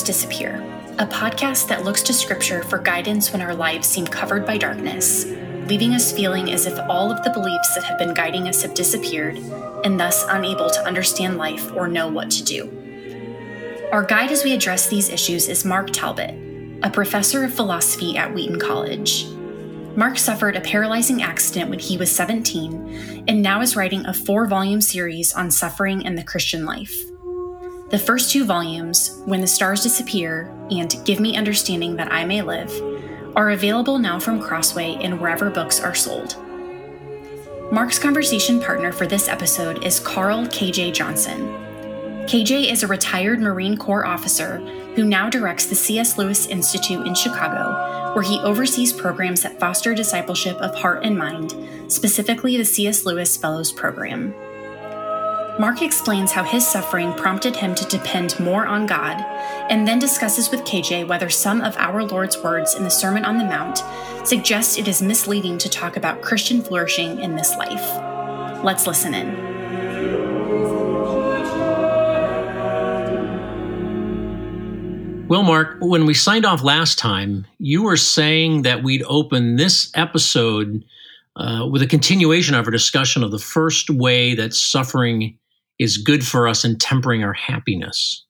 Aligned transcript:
Stars 0.00 0.16
Disappear, 0.16 0.64
a 0.98 1.06
podcast 1.06 1.68
that 1.68 1.84
looks 1.84 2.02
to 2.02 2.14
Scripture 2.14 2.62
for 2.62 2.78
guidance 2.78 3.32
when 3.32 3.42
our 3.42 3.54
lives 3.54 3.86
seem 3.86 4.06
covered 4.06 4.46
by 4.46 4.56
darkness, 4.56 5.26
leaving 5.68 5.94
us 5.94 6.10
feeling 6.10 6.50
as 6.50 6.64
if 6.64 6.78
all 6.88 7.12
of 7.12 7.22
the 7.22 7.30
beliefs 7.30 7.74
that 7.74 7.84
have 7.84 7.98
been 7.98 8.14
guiding 8.14 8.48
us 8.48 8.62
have 8.62 8.72
disappeared, 8.72 9.36
and 9.84 10.00
thus 10.00 10.24
unable 10.28 10.70
to 10.70 10.86
understand 10.86 11.36
life 11.36 11.70
or 11.76 11.86
know 11.86 12.08
what 12.08 12.30
to 12.30 12.42
do. 12.42 13.88
Our 13.92 14.02
guide 14.02 14.30
as 14.30 14.42
we 14.42 14.54
address 14.54 14.88
these 14.88 15.10
issues 15.10 15.48
is 15.48 15.66
Mark 15.66 15.90
Talbot, 15.90 16.34
a 16.82 16.90
professor 16.90 17.44
of 17.44 17.52
philosophy 17.52 18.16
at 18.16 18.32
Wheaton 18.32 18.58
College. 18.58 19.26
Mark 19.96 20.16
suffered 20.16 20.56
a 20.56 20.62
paralyzing 20.62 21.22
accident 21.22 21.68
when 21.68 21.78
he 21.78 21.98
was 21.98 22.10
17 22.10 23.24
and 23.28 23.42
now 23.42 23.60
is 23.60 23.76
writing 23.76 24.06
a 24.06 24.14
four 24.14 24.46
volume 24.46 24.80
series 24.80 25.34
on 25.34 25.50
suffering 25.50 26.06
and 26.06 26.16
the 26.16 26.24
Christian 26.24 26.64
life. 26.64 27.09
The 27.90 27.98
first 27.98 28.30
two 28.30 28.44
volumes, 28.44 29.20
When 29.24 29.40
the 29.40 29.48
Stars 29.48 29.82
Disappear 29.82 30.48
and 30.70 30.94
Give 31.04 31.18
Me 31.18 31.36
Understanding 31.36 31.96
That 31.96 32.12
I 32.12 32.24
May 32.24 32.40
Live, 32.40 32.72
are 33.34 33.50
available 33.50 33.98
now 33.98 34.20
from 34.20 34.40
Crossway 34.40 34.94
and 35.02 35.20
wherever 35.20 35.50
books 35.50 35.80
are 35.80 35.94
sold. 35.94 36.36
Mark's 37.72 37.98
conversation 37.98 38.60
partner 38.60 38.92
for 38.92 39.08
this 39.08 39.26
episode 39.26 39.84
is 39.84 39.98
Carl 39.98 40.46
KJ 40.46 40.94
Johnson. 40.94 41.48
KJ 42.28 42.70
is 42.70 42.84
a 42.84 42.86
retired 42.86 43.40
Marine 43.40 43.76
Corps 43.76 44.06
officer 44.06 44.58
who 44.94 45.04
now 45.04 45.28
directs 45.28 45.66
the 45.66 45.74
C.S. 45.74 46.16
Lewis 46.16 46.46
Institute 46.46 47.04
in 47.08 47.14
Chicago, 47.16 48.14
where 48.14 48.22
he 48.22 48.38
oversees 48.38 48.92
programs 48.92 49.42
that 49.42 49.58
foster 49.58 49.94
discipleship 49.94 50.56
of 50.58 50.76
heart 50.76 51.04
and 51.04 51.18
mind, 51.18 51.56
specifically 51.88 52.56
the 52.56 52.64
C.S. 52.64 53.04
Lewis 53.04 53.36
Fellows 53.36 53.72
Program. 53.72 54.32
Mark 55.58 55.82
explains 55.82 56.32
how 56.32 56.42
his 56.42 56.66
suffering 56.66 57.12
prompted 57.14 57.56
him 57.56 57.74
to 57.74 57.84
depend 57.86 58.38
more 58.40 58.66
on 58.66 58.86
God, 58.86 59.20
and 59.68 59.86
then 59.86 59.98
discusses 59.98 60.50
with 60.50 60.64
KJ 60.64 61.06
whether 61.06 61.28
some 61.28 61.60
of 61.60 61.76
our 61.76 62.04
Lord's 62.04 62.38
words 62.38 62.74
in 62.74 62.84
the 62.84 62.90
Sermon 62.90 63.24
on 63.24 63.38
the 63.38 63.44
Mount 63.44 63.82
suggest 64.26 64.78
it 64.78 64.88
is 64.88 65.02
misleading 65.02 65.58
to 65.58 65.68
talk 65.68 65.96
about 65.96 66.22
Christian 66.22 66.62
flourishing 66.62 67.20
in 67.20 67.36
this 67.36 67.56
life. 67.56 68.64
Let's 68.64 68.86
listen 68.86 69.14
in. 69.14 69.50
Well, 75.28 75.44
Mark, 75.44 75.76
when 75.80 76.06
we 76.06 76.14
signed 76.14 76.44
off 76.44 76.64
last 76.64 76.98
time, 76.98 77.46
you 77.58 77.84
were 77.84 77.96
saying 77.96 78.62
that 78.62 78.82
we'd 78.82 79.04
open 79.04 79.56
this 79.56 79.90
episode 79.94 80.84
uh, 81.36 81.68
with 81.70 81.82
a 81.82 81.86
continuation 81.86 82.54
of 82.56 82.66
our 82.66 82.72
discussion 82.72 83.22
of 83.22 83.30
the 83.30 83.38
first 83.38 83.90
way 83.90 84.34
that 84.34 84.52
suffering 84.52 85.38
is 85.80 85.96
good 85.96 86.24
for 86.24 86.46
us 86.46 86.64
in 86.64 86.78
tempering 86.78 87.24
our 87.24 87.32
happiness. 87.32 88.24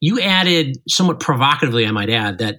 You 0.00 0.20
added, 0.20 0.76
somewhat 0.88 1.20
provocatively, 1.20 1.86
I 1.86 1.92
might 1.92 2.10
add, 2.10 2.38
that 2.38 2.56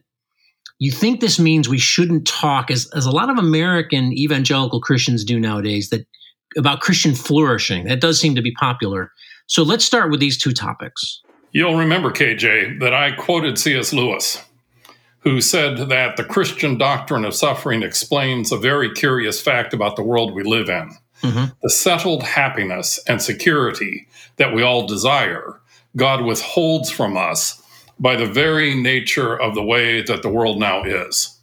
you 0.79 0.91
think 0.91 1.19
this 1.19 1.37
means 1.37 1.69
we 1.69 1.77
shouldn't 1.77 2.25
talk, 2.25 2.71
as, 2.71 2.89
as 2.95 3.05
a 3.05 3.11
lot 3.11 3.29
of 3.29 3.37
American 3.37 4.13
evangelical 4.13 4.81
Christians 4.81 5.23
do 5.23 5.39
nowadays, 5.39 5.89
that 5.89 6.07
about 6.57 6.79
Christian 6.81 7.15
flourishing. 7.15 7.85
That 7.85 8.01
does 8.01 8.19
seem 8.19 8.35
to 8.35 8.41
be 8.41 8.53
popular. 8.53 9.11
So 9.47 9.63
let's 9.63 9.83
start 9.85 10.09
with 10.09 10.19
these 10.19 10.37
two 10.37 10.53
topics. 10.53 11.21
You'll 11.51 11.77
remember, 11.77 12.09
KJ, 12.09 12.79
that 12.79 12.93
I 12.93 13.11
quoted 13.11 13.59
C.S. 13.59 13.93
Lewis, 13.93 14.41
who 15.19 15.41
said 15.41 15.89
that 15.89 16.17
the 16.17 16.23
Christian 16.23 16.77
doctrine 16.77 17.25
of 17.25 17.35
suffering 17.35 17.83
explains 17.83 18.51
a 18.51 18.57
very 18.57 18.91
curious 18.91 19.41
fact 19.41 19.73
about 19.73 19.95
the 19.95 20.03
world 20.03 20.33
we 20.33 20.43
live 20.43 20.69
in. 20.69 20.91
Mm-hmm. 21.23 21.45
The 21.61 21.69
settled 21.69 22.23
happiness 22.23 22.99
and 23.07 23.21
security 23.21 24.07
that 24.37 24.53
we 24.53 24.61
all 24.61 24.85
desire, 24.85 25.61
God 25.95 26.23
withholds 26.23 26.91
from 26.91 27.17
us 27.17 27.61
by 27.99 28.15
the 28.15 28.25
very 28.25 28.75
nature 28.75 29.39
of 29.39 29.55
the 29.55 29.63
way 29.63 30.01
that 30.01 30.21
the 30.21 30.29
world 30.29 30.59
now 30.59 30.83
is. 30.83 31.39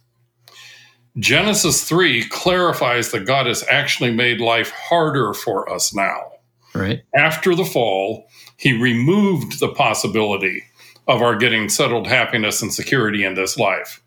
Genesis 1.17 1.83
3 1.83 2.25
clarifies 2.29 3.11
that 3.11 3.25
God 3.25 3.45
has 3.45 3.65
actually 3.69 4.11
made 4.11 4.39
life 4.39 4.71
harder 4.71 5.33
for 5.33 5.69
us 5.69 5.93
now. 5.93 6.31
Right. 6.73 7.01
After 7.15 7.53
the 7.53 7.65
fall, 7.65 8.29
he 8.57 8.79
removed 8.79 9.59
the 9.59 9.69
possibility 9.69 10.63
of 11.07 11.21
our 11.21 11.35
getting 11.35 11.67
settled 11.67 12.07
happiness 12.07 12.61
and 12.61 12.73
security 12.73 13.25
in 13.25 13.33
this 13.33 13.57
life. 13.57 14.01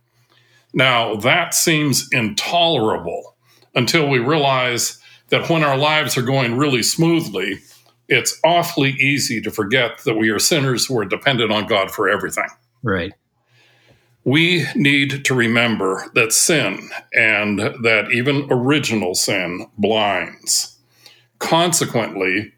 Now, 0.73 1.17
that 1.17 1.55
seems 1.55 2.09
intolerable 2.11 3.37
until 3.75 4.09
we 4.09 4.19
realize 4.19 4.99
that 5.34 5.50
when 5.50 5.65
our 5.65 5.77
lives 5.77 6.17
are 6.17 6.22
going 6.22 6.56
really 6.56 6.84
smoothly, 6.84 7.59
it's 8.09 8.39
awfully 8.45 8.91
easy 9.00 9.41
to 9.41 9.50
forget 9.50 9.99
that 10.05 10.15
we 10.15 10.31
are 10.31 10.39
sinners 10.39 10.87
who 10.87 10.97
are 10.97 11.05
dependent 11.05 11.50
on 11.50 11.67
God 11.67 11.91
for 11.91 12.09
everything. 12.09 12.47
Right. 12.84 13.12
We 14.23 14.65
need 14.77 15.25
to 15.25 15.34
remember 15.34 16.06
that 16.15 16.33
sin 16.33 16.89
and 17.12 17.59
that 17.59 18.12
even 18.12 18.47
original 18.49 19.17
sin 19.17 19.67
blinds. 19.77 20.78
Consequently, 21.41 22.53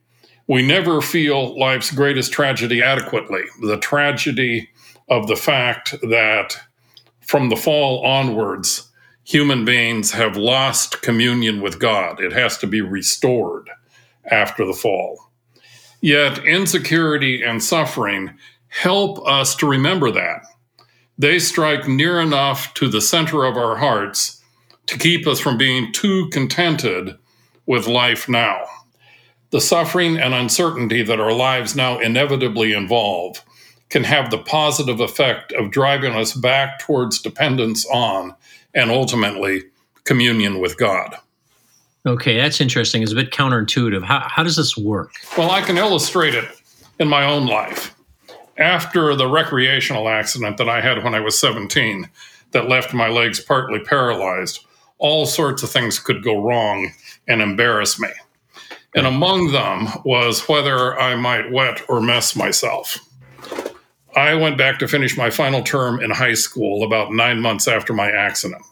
we 0.46 0.60
never 0.60 1.00
feel 1.00 1.58
life's 1.58 1.90
greatest 1.90 2.30
tragedy 2.30 2.82
adequately 2.82 3.44
the 3.62 3.78
tragedy 3.78 4.68
of 5.08 5.28
the 5.28 5.36
fact 5.36 5.92
that 6.02 6.58
from 7.22 7.48
the 7.48 7.56
fall 7.56 8.04
onwards, 8.04 8.92
human 9.26 9.64
beings 9.64 10.12
have 10.12 10.36
lost 10.36 11.02
communion 11.02 11.60
with 11.60 11.80
God. 11.80 12.20
It 12.20 12.32
has 12.32 12.56
to 12.58 12.66
be 12.66 12.80
restored 12.80 13.68
after 14.30 14.64
the 14.64 14.72
fall. 14.72 15.32
Yet 16.00 16.44
insecurity 16.46 17.42
and 17.42 17.62
suffering 17.62 18.38
help 18.68 19.26
us 19.26 19.56
to 19.56 19.68
remember 19.68 20.12
that. 20.12 20.46
They 21.18 21.40
strike 21.40 21.88
near 21.88 22.20
enough 22.20 22.72
to 22.74 22.88
the 22.88 23.00
center 23.00 23.44
of 23.44 23.56
our 23.56 23.76
hearts 23.76 24.40
to 24.86 24.96
keep 24.96 25.26
us 25.26 25.40
from 25.40 25.58
being 25.58 25.92
too 25.92 26.28
contented 26.30 27.16
with 27.66 27.88
life 27.88 28.28
now. 28.28 28.64
The 29.50 29.60
suffering 29.60 30.18
and 30.18 30.34
uncertainty 30.34 31.02
that 31.02 31.18
our 31.18 31.32
lives 31.32 31.74
now 31.74 31.98
inevitably 31.98 32.72
involve 32.72 33.42
can 33.88 34.04
have 34.04 34.30
the 34.30 34.38
positive 34.38 35.00
effect 35.00 35.52
of 35.52 35.70
driving 35.72 36.14
us 36.14 36.32
back 36.32 36.78
towards 36.78 37.20
dependence 37.20 37.84
on 37.86 38.34
and 38.76 38.90
ultimately 38.90 39.64
communion 40.04 40.60
with 40.60 40.78
God. 40.78 41.16
Okay, 42.06 42.36
that's 42.36 42.60
interesting. 42.60 43.02
It's 43.02 43.10
a 43.10 43.16
bit 43.16 43.32
counterintuitive. 43.32 44.04
How, 44.04 44.28
how 44.28 44.44
does 44.44 44.54
this 44.54 44.76
work? 44.76 45.10
Well, 45.36 45.50
I 45.50 45.62
can 45.62 45.76
illustrate 45.76 46.36
it 46.36 46.48
in 47.00 47.08
my 47.08 47.24
own 47.24 47.46
life. 47.46 47.96
After 48.58 49.16
the 49.16 49.26
recreational 49.26 50.08
accident 50.08 50.56
that 50.58 50.68
I 50.68 50.80
had 50.80 51.02
when 51.02 51.14
I 51.14 51.20
was 51.20 51.38
17, 51.40 52.08
that 52.52 52.68
left 52.68 52.94
my 52.94 53.08
legs 53.08 53.40
partly 53.40 53.80
paralyzed, 53.80 54.60
all 54.98 55.26
sorts 55.26 55.64
of 55.64 55.70
things 55.70 55.98
could 55.98 56.22
go 56.22 56.40
wrong 56.40 56.92
and 57.26 57.42
embarrass 57.42 57.98
me. 57.98 58.08
And 58.94 59.06
among 59.06 59.52
them 59.52 59.88
was 60.04 60.48
whether 60.48 60.98
I 60.98 61.16
might 61.16 61.50
wet 61.50 61.82
or 61.88 62.00
mess 62.00 62.36
myself. 62.36 62.98
I 64.16 64.34
went 64.34 64.56
back 64.56 64.78
to 64.78 64.88
finish 64.88 65.14
my 65.14 65.28
final 65.28 65.62
term 65.62 66.00
in 66.00 66.10
high 66.10 66.34
school 66.34 66.82
about 66.82 67.12
nine 67.12 67.38
months 67.40 67.68
after 67.68 67.92
my 67.92 68.10
accident. 68.10 68.62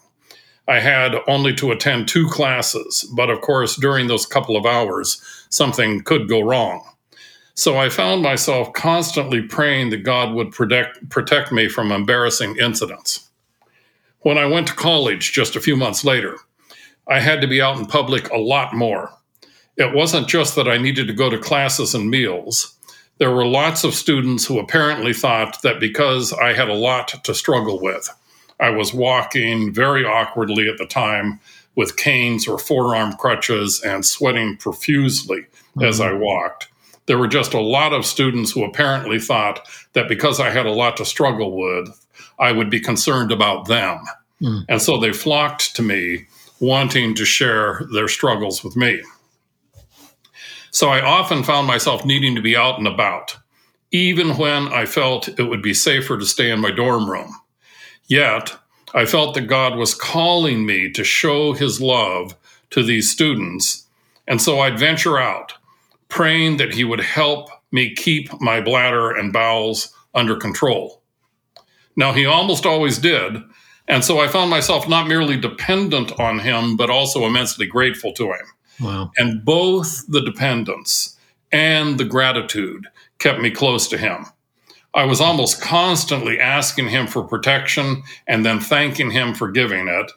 I 0.67 0.79
had 0.79 1.15
only 1.27 1.53
to 1.55 1.71
attend 1.71 2.07
two 2.07 2.27
classes, 2.27 3.07
but 3.15 3.29
of 3.29 3.41
course, 3.41 3.75
during 3.75 4.07
those 4.07 4.25
couple 4.25 4.57
of 4.57 4.65
hours, 4.65 5.21
something 5.49 6.01
could 6.01 6.27
go 6.27 6.41
wrong. 6.41 6.83
So 7.53 7.77
I 7.77 7.89
found 7.89 8.23
myself 8.23 8.73
constantly 8.73 9.43
praying 9.43 9.91
that 9.91 10.03
God 10.03 10.33
would 10.33 10.51
protect, 10.51 11.09
protect 11.09 11.51
me 11.51 11.69
from 11.69 11.91
embarrassing 11.91 12.57
incidents. 12.57 13.29
When 14.21 14.39
I 14.39 14.47
went 14.47 14.67
to 14.69 14.73
college 14.73 15.31
just 15.31 15.55
a 15.55 15.61
few 15.61 15.77
months 15.77 16.03
later, 16.03 16.37
I 17.07 17.19
had 17.19 17.39
to 17.41 17.47
be 17.47 17.61
out 17.61 17.77
in 17.77 17.85
public 17.85 18.31
a 18.31 18.37
lot 18.37 18.73
more. 18.73 19.11
It 19.77 19.93
wasn't 19.93 20.27
just 20.27 20.55
that 20.55 20.67
I 20.67 20.79
needed 20.79 21.05
to 21.05 21.13
go 21.13 21.29
to 21.29 21.37
classes 21.37 21.93
and 21.93 22.09
meals. 22.09 22.75
There 23.17 23.31
were 23.31 23.45
lots 23.45 23.83
of 23.83 23.93
students 23.93 24.45
who 24.45 24.59
apparently 24.59 25.13
thought 25.13 25.61
that 25.61 25.79
because 25.79 26.33
I 26.33 26.53
had 26.53 26.69
a 26.69 26.73
lot 26.73 27.23
to 27.23 27.33
struggle 27.33 27.79
with, 27.81 28.09
I 28.59 28.69
was 28.69 28.93
walking 28.93 29.73
very 29.73 30.05
awkwardly 30.05 30.69
at 30.69 30.77
the 30.77 30.85
time 30.85 31.39
with 31.75 31.97
canes 31.97 32.47
or 32.47 32.57
forearm 32.57 33.13
crutches 33.13 33.81
and 33.81 34.05
sweating 34.05 34.57
profusely 34.57 35.41
mm-hmm. 35.41 35.83
as 35.83 35.99
I 36.01 36.13
walked. 36.13 36.69
There 37.05 37.17
were 37.17 37.27
just 37.27 37.53
a 37.53 37.61
lot 37.61 37.93
of 37.93 38.05
students 38.05 38.51
who 38.51 38.63
apparently 38.63 39.19
thought 39.19 39.67
that 39.93 40.07
because 40.07 40.39
I 40.39 40.49
had 40.49 40.65
a 40.65 40.71
lot 40.71 40.97
to 40.97 41.05
struggle 41.05 41.55
with, 41.55 41.89
I 42.39 42.51
would 42.51 42.69
be 42.69 42.79
concerned 42.79 43.31
about 43.31 43.67
them. 43.67 43.99
Mm. 44.41 44.65
And 44.67 44.81
so 44.81 44.97
they 44.97 45.13
flocked 45.13 45.75
to 45.75 45.81
me 45.81 46.25
wanting 46.59 47.13
to 47.15 47.25
share 47.25 47.81
their 47.93 48.07
struggles 48.07 48.63
with 48.63 48.75
me. 48.75 49.01
So 50.75 50.89
I 50.89 50.99
often 50.99 51.41
found 51.41 51.67
myself 51.67 52.03
needing 52.03 52.35
to 52.35 52.41
be 52.41 52.57
out 52.57 52.79
and 52.79 52.85
about, 52.85 53.37
even 53.91 54.35
when 54.35 54.67
I 54.73 54.85
felt 54.85 55.29
it 55.29 55.43
would 55.43 55.61
be 55.61 55.73
safer 55.73 56.17
to 56.17 56.25
stay 56.25 56.51
in 56.51 56.59
my 56.59 56.69
dorm 56.69 57.09
room. 57.09 57.33
Yet, 58.07 58.53
I 58.93 59.05
felt 59.05 59.35
that 59.35 59.47
God 59.47 59.77
was 59.77 59.95
calling 59.95 60.65
me 60.65 60.91
to 60.91 61.05
show 61.05 61.53
his 61.53 61.79
love 61.79 62.35
to 62.71 62.83
these 62.83 63.09
students. 63.09 63.87
And 64.27 64.41
so 64.41 64.59
I'd 64.59 64.77
venture 64.77 65.17
out, 65.17 65.53
praying 66.09 66.57
that 66.57 66.73
he 66.73 66.83
would 66.83 66.99
help 66.99 67.47
me 67.71 67.95
keep 67.95 68.29
my 68.41 68.59
bladder 68.59 69.11
and 69.11 69.31
bowels 69.31 69.95
under 70.13 70.35
control. 70.35 71.01
Now, 71.95 72.11
he 72.11 72.25
almost 72.25 72.65
always 72.65 72.97
did. 72.97 73.41
And 73.87 74.03
so 74.03 74.19
I 74.19 74.27
found 74.27 74.49
myself 74.49 74.89
not 74.89 75.07
merely 75.07 75.37
dependent 75.37 76.19
on 76.19 76.39
him, 76.39 76.75
but 76.75 76.89
also 76.89 77.25
immensely 77.25 77.65
grateful 77.65 78.11
to 78.11 78.33
him. 78.33 78.45
And 79.17 79.43
both 79.43 80.05
the 80.07 80.21
dependence 80.21 81.17
and 81.51 81.97
the 81.97 82.05
gratitude 82.05 82.87
kept 83.19 83.39
me 83.39 83.51
close 83.51 83.87
to 83.89 83.97
him. 83.97 84.25
I 84.93 85.03
was 85.05 85.19
almost 85.19 85.61
constantly 85.61 86.39
asking 86.39 86.89
him 86.89 87.07
for 87.07 87.23
protection 87.23 88.03
and 88.27 88.45
then 88.45 88.59
thanking 88.59 89.11
him 89.11 89.33
for 89.33 89.51
giving 89.51 89.87
it. 89.87 90.11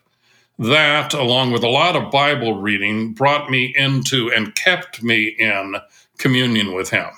That, 0.61 1.15
along 1.15 1.53
with 1.53 1.63
a 1.63 1.69
lot 1.69 1.97
of 1.97 2.11
Bible 2.11 2.61
reading, 2.61 3.13
brought 3.13 3.51
me 3.51 3.73
into 3.77 4.33
and 4.33 4.55
kept 4.55 5.03
me 5.03 5.29
in 5.39 5.77
communion 6.19 6.75
with 6.75 6.91
him. 6.91 7.09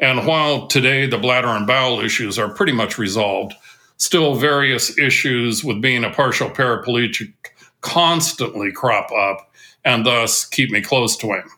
And 0.00 0.26
while 0.26 0.66
today 0.66 1.06
the 1.06 1.18
bladder 1.18 1.48
and 1.48 1.66
bowel 1.66 2.00
issues 2.00 2.38
are 2.38 2.52
pretty 2.52 2.72
much 2.72 2.98
resolved, 2.98 3.54
still 3.96 4.34
various 4.34 4.98
issues 4.98 5.62
with 5.62 5.80
being 5.80 6.04
a 6.04 6.10
partial 6.10 6.50
paraplegic 6.50 7.32
constantly 7.82 8.72
crop 8.72 9.10
up 9.12 9.51
and 9.84 10.06
thus 10.06 10.44
keep 10.44 10.70
me 10.70 10.80
close 10.80 11.16
to 11.18 11.32
him. 11.32 11.50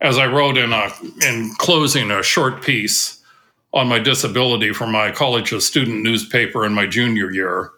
As 0.00 0.18
I 0.18 0.26
wrote 0.26 0.58
in 0.58 0.72
a 0.72 0.90
in 1.22 1.52
closing 1.58 2.10
a 2.10 2.22
short 2.22 2.62
piece 2.62 3.22
on 3.72 3.88
my 3.88 3.98
disability 3.98 4.72
for 4.72 4.86
my 4.86 5.10
college's 5.10 5.66
student 5.66 6.02
newspaper 6.02 6.64
in 6.64 6.72
my 6.72 6.86
junior 6.86 7.30
year, 7.32 7.70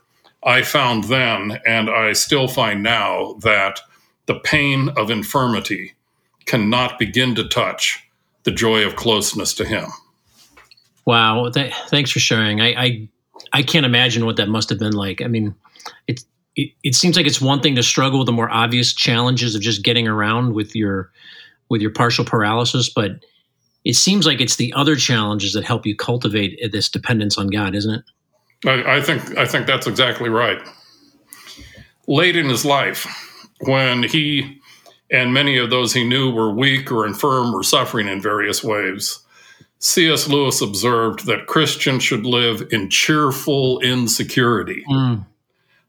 I 0.43 0.63
found 0.63 1.05
then 1.05 1.61
and 1.67 1.89
I 1.91 2.13
still 2.13 2.49
find 2.49 2.83
now 2.83 3.35
that 3.41 3.81
the 4.27 4.39
pain 4.41 4.91
of 4.97 5.11
infirmity 5.11 5.95
cannot 6.45 6.99
begin 6.99 7.35
to 7.37 7.49
touch 7.49 8.05
the 8.45 8.51
joy 8.51 8.87
of 8.87 8.97
closeness 8.97 9.55
to 9.55 9.65
him. 9.65 9.87
Wow, 11.05 11.49
th- 11.51 11.73
thanks 11.89 12.11
for 12.11 12.19
sharing. 12.19 12.61
I, 12.61 12.75
I 12.75 13.09
I 13.53 13.63
can't 13.63 13.87
imagine 13.87 14.27
what 14.27 14.37
that 14.37 14.49
must 14.49 14.69
have 14.69 14.79
been 14.79 14.93
like. 14.93 15.23
I 15.23 15.27
mean, 15.27 15.55
it, 16.07 16.25
it 16.58 16.72
it 16.82 16.94
seems 16.94 17.16
like 17.16 17.26
it's 17.26 17.40
one 17.40 17.60
thing 17.60 17.76
to 17.76 17.82
struggle 17.82 18.19
with 18.19 18.26
the 18.26 18.32
more 18.32 18.50
obvious 18.50 18.93
challenges 18.93 19.55
of 19.55 19.62
just 19.62 19.84
getting 19.84 20.08
around 20.08 20.55
with 20.55 20.75
your 20.75 21.10
with 21.70 21.81
your 21.81 21.93
partial 21.93 22.25
paralysis, 22.25 22.88
but 22.88 23.25
it 23.84 23.94
seems 23.94 24.26
like 24.26 24.40
it's 24.40 24.56
the 24.56 24.72
other 24.75 24.96
challenges 24.96 25.52
that 25.52 25.64
help 25.64 25.87
you 25.87 25.94
cultivate 25.94 26.58
this 26.72 26.88
dependence 26.88 27.38
on 27.38 27.46
God, 27.46 27.75
isn't 27.75 27.94
it? 27.94 28.05
I, 28.66 28.96
I 28.96 29.00
think 29.00 29.38
I 29.38 29.46
think 29.46 29.66
that's 29.66 29.87
exactly 29.87 30.28
right. 30.28 30.60
Late 32.08 32.37
in 32.37 32.49
his 32.49 32.64
life, 32.64 33.06
when 33.60 34.02
he 34.02 34.60
and 35.10 35.32
many 35.32 35.58
of 35.58 35.70
those 35.70 35.93
he 35.93 36.05
knew 36.05 36.31
were 36.32 36.52
weak 36.52 36.90
or 36.90 37.06
infirm 37.06 37.55
or 37.55 37.62
suffering 37.62 38.08
in 38.08 38.20
various 38.20 38.64
ways, 38.64 39.20
C.S. 39.78 40.26
Lewis 40.26 40.60
observed 40.60 41.26
that 41.26 41.46
Christians 41.46 42.02
should 42.02 42.26
live 42.26 42.66
in 42.72 42.90
cheerful 42.90 43.78
insecurity. 43.78 44.84
Mm. 44.90 45.25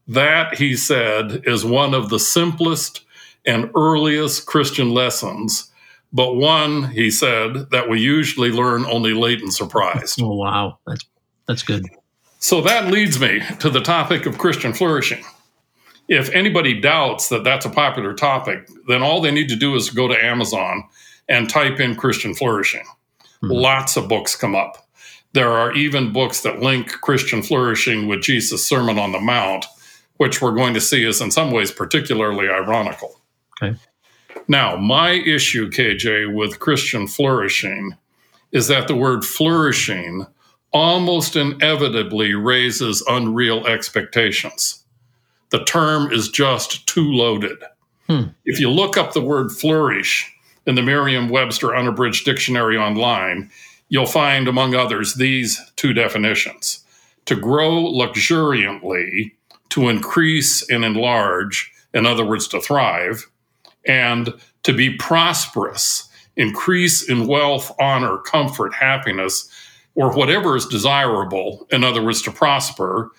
That, 0.09 0.55
he 0.55 0.75
said, 0.75 1.43
is 1.45 1.63
one 1.63 1.93
of 1.93 2.09
the 2.09 2.19
simplest 2.19 3.01
and 3.45 3.69
earliest 3.75 4.45
Christian 4.45 4.91
lessons, 4.91 5.71
but 6.11 6.35
one, 6.35 6.89
he 6.89 7.11
said, 7.11 7.69
that 7.71 7.89
we 7.89 8.01
usually 8.01 8.51
learn 8.51 8.85
only 8.85 9.13
late 9.13 9.41
and 9.41 9.53
surprised. 9.53 10.21
Oh, 10.21 10.33
wow. 10.33 10.79
That's, 10.85 11.05
that's 11.47 11.63
good. 11.63 11.85
So 12.39 12.61
that 12.61 12.91
leads 12.91 13.19
me 13.19 13.41
to 13.59 13.69
the 13.69 13.81
topic 13.81 14.25
of 14.25 14.37
Christian 14.37 14.73
flourishing. 14.73 15.23
If 16.07 16.29
anybody 16.31 16.79
doubts 16.79 17.29
that 17.29 17.43
that's 17.43 17.65
a 17.65 17.69
popular 17.69 18.13
topic, 18.13 18.67
then 18.87 19.03
all 19.03 19.21
they 19.21 19.31
need 19.31 19.49
to 19.49 19.55
do 19.55 19.75
is 19.75 19.89
go 19.89 20.07
to 20.07 20.25
Amazon 20.25 20.83
and 21.27 21.49
type 21.49 21.79
in 21.79 21.95
Christian 21.95 22.33
flourishing 22.33 22.85
Mm-hmm. 23.43 23.53
Lots 23.53 23.95
of 23.97 24.07
books 24.07 24.35
come 24.35 24.55
up. 24.55 24.85
There 25.33 25.51
are 25.51 25.73
even 25.73 26.11
books 26.11 26.41
that 26.41 26.59
link 26.59 26.89
Christian 27.01 27.41
flourishing 27.41 28.07
with 28.07 28.21
Jesus' 28.21 28.65
Sermon 28.65 28.97
on 28.99 29.11
the 29.11 29.19
Mount, 29.21 29.65
which 30.19 30.41
we're 30.41 30.51
going 30.51 30.73
to 30.73 30.81
see 30.81 31.03
is 31.03 31.19
in 31.21 31.31
some 31.31 31.51
ways 31.51 31.71
particularly 31.71 32.47
ironical. 32.47 33.19
Okay. 33.61 33.77
Now, 34.47 34.75
my 34.77 35.11
issue, 35.11 35.69
KJ, 35.69 36.33
with 36.33 36.59
Christian 36.59 37.07
flourishing 37.07 37.95
is 38.51 38.67
that 38.67 38.87
the 38.87 38.95
word 38.95 39.25
flourishing 39.25 40.25
almost 40.71 41.35
inevitably 41.35 42.33
raises 42.33 43.03
unreal 43.07 43.65
expectations. 43.67 44.83
The 45.51 45.63
term 45.65 46.11
is 46.11 46.29
just 46.29 46.87
too 46.87 47.11
loaded. 47.11 47.57
Hmm. 48.07 48.29
If 48.45 48.59
you 48.59 48.69
look 48.69 48.97
up 48.97 49.13
the 49.13 49.21
word 49.21 49.51
flourish, 49.51 50.31
in 50.65 50.75
the 50.75 50.83
Merriam 50.83 51.29
Webster 51.29 51.75
Unabridged 51.75 52.25
Dictionary 52.25 52.77
online, 52.77 53.49
you'll 53.87 54.05
find, 54.05 54.47
among 54.47 54.75
others, 54.75 55.15
these 55.15 55.59
two 55.75 55.93
definitions 55.93 56.85
to 57.25 57.35
grow 57.35 57.81
luxuriantly, 57.81 59.35
to 59.69 59.89
increase 59.89 60.67
and 60.69 60.83
enlarge, 60.83 61.71
in 61.93 62.05
other 62.05 62.25
words, 62.25 62.47
to 62.49 62.61
thrive, 62.61 63.29
and 63.85 64.33
to 64.63 64.73
be 64.73 64.95
prosperous, 64.97 66.09
increase 66.35 67.07
in 67.07 67.27
wealth, 67.27 67.71
honor, 67.79 68.17
comfort, 68.17 68.73
happiness, 68.73 69.49
or 69.95 70.15
whatever 70.15 70.55
is 70.55 70.65
desirable, 70.65 71.67
in 71.71 71.83
other 71.83 72.01
words, 72.01 72.21
to 72.21 72.31
prosper, 72.31 73.11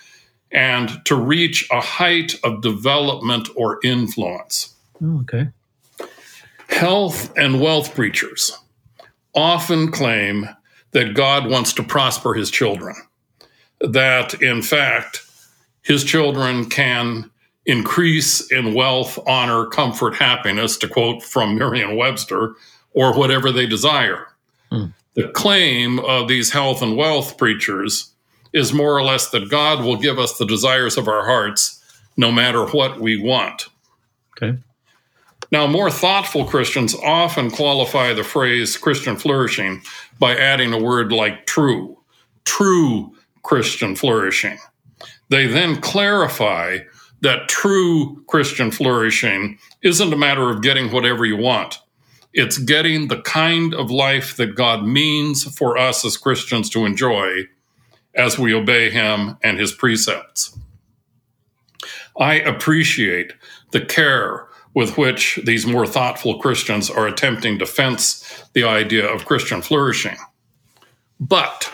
and 0.52 1.04
to 1.04 1.14
reach 1.14 1.68
a 1.70 1.80
height 1.80 2.34
of 2.42 2.62
development 2.62 3.48
or 3.56 3.78
influence. 3.84 4.74
Oh, 5.02 5.20
okay. 5.20 5.48
Health 6.68 7.36
and 7.36 7.60
wealth 7.60 7.94
preachers 7.94 8.56
often 9.34 9.90
claim 9.90 10.48
that 10.92 11.14
God 11.14 11.48
wants 11.48 11.72
to 11.74 11.82
prosper 11.82 12.34
his 12.34 12.50
children, 12.50 12.96
that 13.80 14.40
in 14.42 14.62
fact, 14.62 15.22
his 15.82 16.04
children 16.04 16.68
can 16.68 17.30
increase 17.66 18.50
in 18.50 18.74
wealth, 18.74 19.18
honor, 19.26 19.66
comfort, 19.66 20.14
happiness, 20.14 20.76
to 20.78 20.88
quote 20.88 21.22
from 21.22 21.58
Merriam 21.58 21.96
Webster, 21.96 22.54
or 22.92 23.16
whatever 23.16 23.52
they 23.52 23.66
desire. 23.66 24.26
Mm. 24.72 24.92
The 25.14 25.28
claim 25.28 25.98
of 26.00 26.28
these 26.28 26.52
health 26.52 26.82
and 26.82 26.96
wealth 26.96 27.36
preachers 27.36 28.12
is 28.52 28.72
more 28.72 28.96
or 28.96 29.02
less 29.02 29.30
that 29.30 29.50
God 29.50 29.84
will 29.84 29.96
give 29.96 30.18
us 30.18 30.38
the 30.38 30.46
desires 30.46 30.96
of 30.96 31.08
our 31.08 31.24
hearts 31.24 31.82
no 32.16 32.32
matter 32.32 32.66
what 32.66 33.00
we 33.00 33.20
want. 33.20 33.68
Okay. 34.36 34.58
Now, 35.52 35.66
more 35.66 35.90
thoughtful 35.90 36.44
Christians 36.44 36.94
often 36.94 37.50
qualify 37.50 38.12
the 38.12 38.22
phrase 38.22 38.76
Christian 38.76 39.16
flourishing 39.16 39.82
by 40.18 40.36
adding 40.36 40.72
a 40.72 40.78
word 40.78 41.12
like 41.12 41.46
true, 41.46 41.98
true 42.44 43.14
Christian 43.42 43.96
flourishing. 43.96 44.58
They 45.30 45.46
then 45.46 45.80
clarify 45.80 46.78
that 47.22 47.48
true 47.48 48.22
Christian 48.26 48.70
flourishing 48.70 49.58
isn't 49.82 50.12
a 50.12 50.16
matter 50.16 50.50
of 50.50 50.62
getting 50.62 50.92
whatever 50.92 51.24
you 51.24 51.36
want. 51.36 51.78
It's 52.32 52.58
getting 52.58 53.08
the 53.08 53.20
kind 53.22 53.74
of 53.74 53.90
life 53.90 54.36
that 54.36 54.54
God 54.54 54.86
means 54.86 55.44
for 55.56 55.76
us 55.76 56.04
as 56.04 56.16
Christians 56.16 56.70
to 56.70 56.84
enjoy 56.84 57.44
as 58.14 58.38
we 58.38 58.54
obey 58.54 58.90
Him 58.90 59.36
and 59.42 59.58
His 59.58 59.72
precepts. 59.72 60.56
I 62.18 62.34
appreciate 62.34 63.32
the 63.70 63.84
care 63.84 64.48
with 64.74 64.96
which 64.96 65.40
these 65.44 65.66
more 65.66 65.86
thoughtful 65.86 66.38
Christians 66.38 66.90
are 66.90 67.06
attempting 67.06 67.58
to 67.58 67.66
fence 67.66 68.44
the 68.52 68.64
idea 68.64 69.06
of 69.06 69.26
Christian 69.26 69.62
flourishing. 69.62 70.16
But 71.18 71.72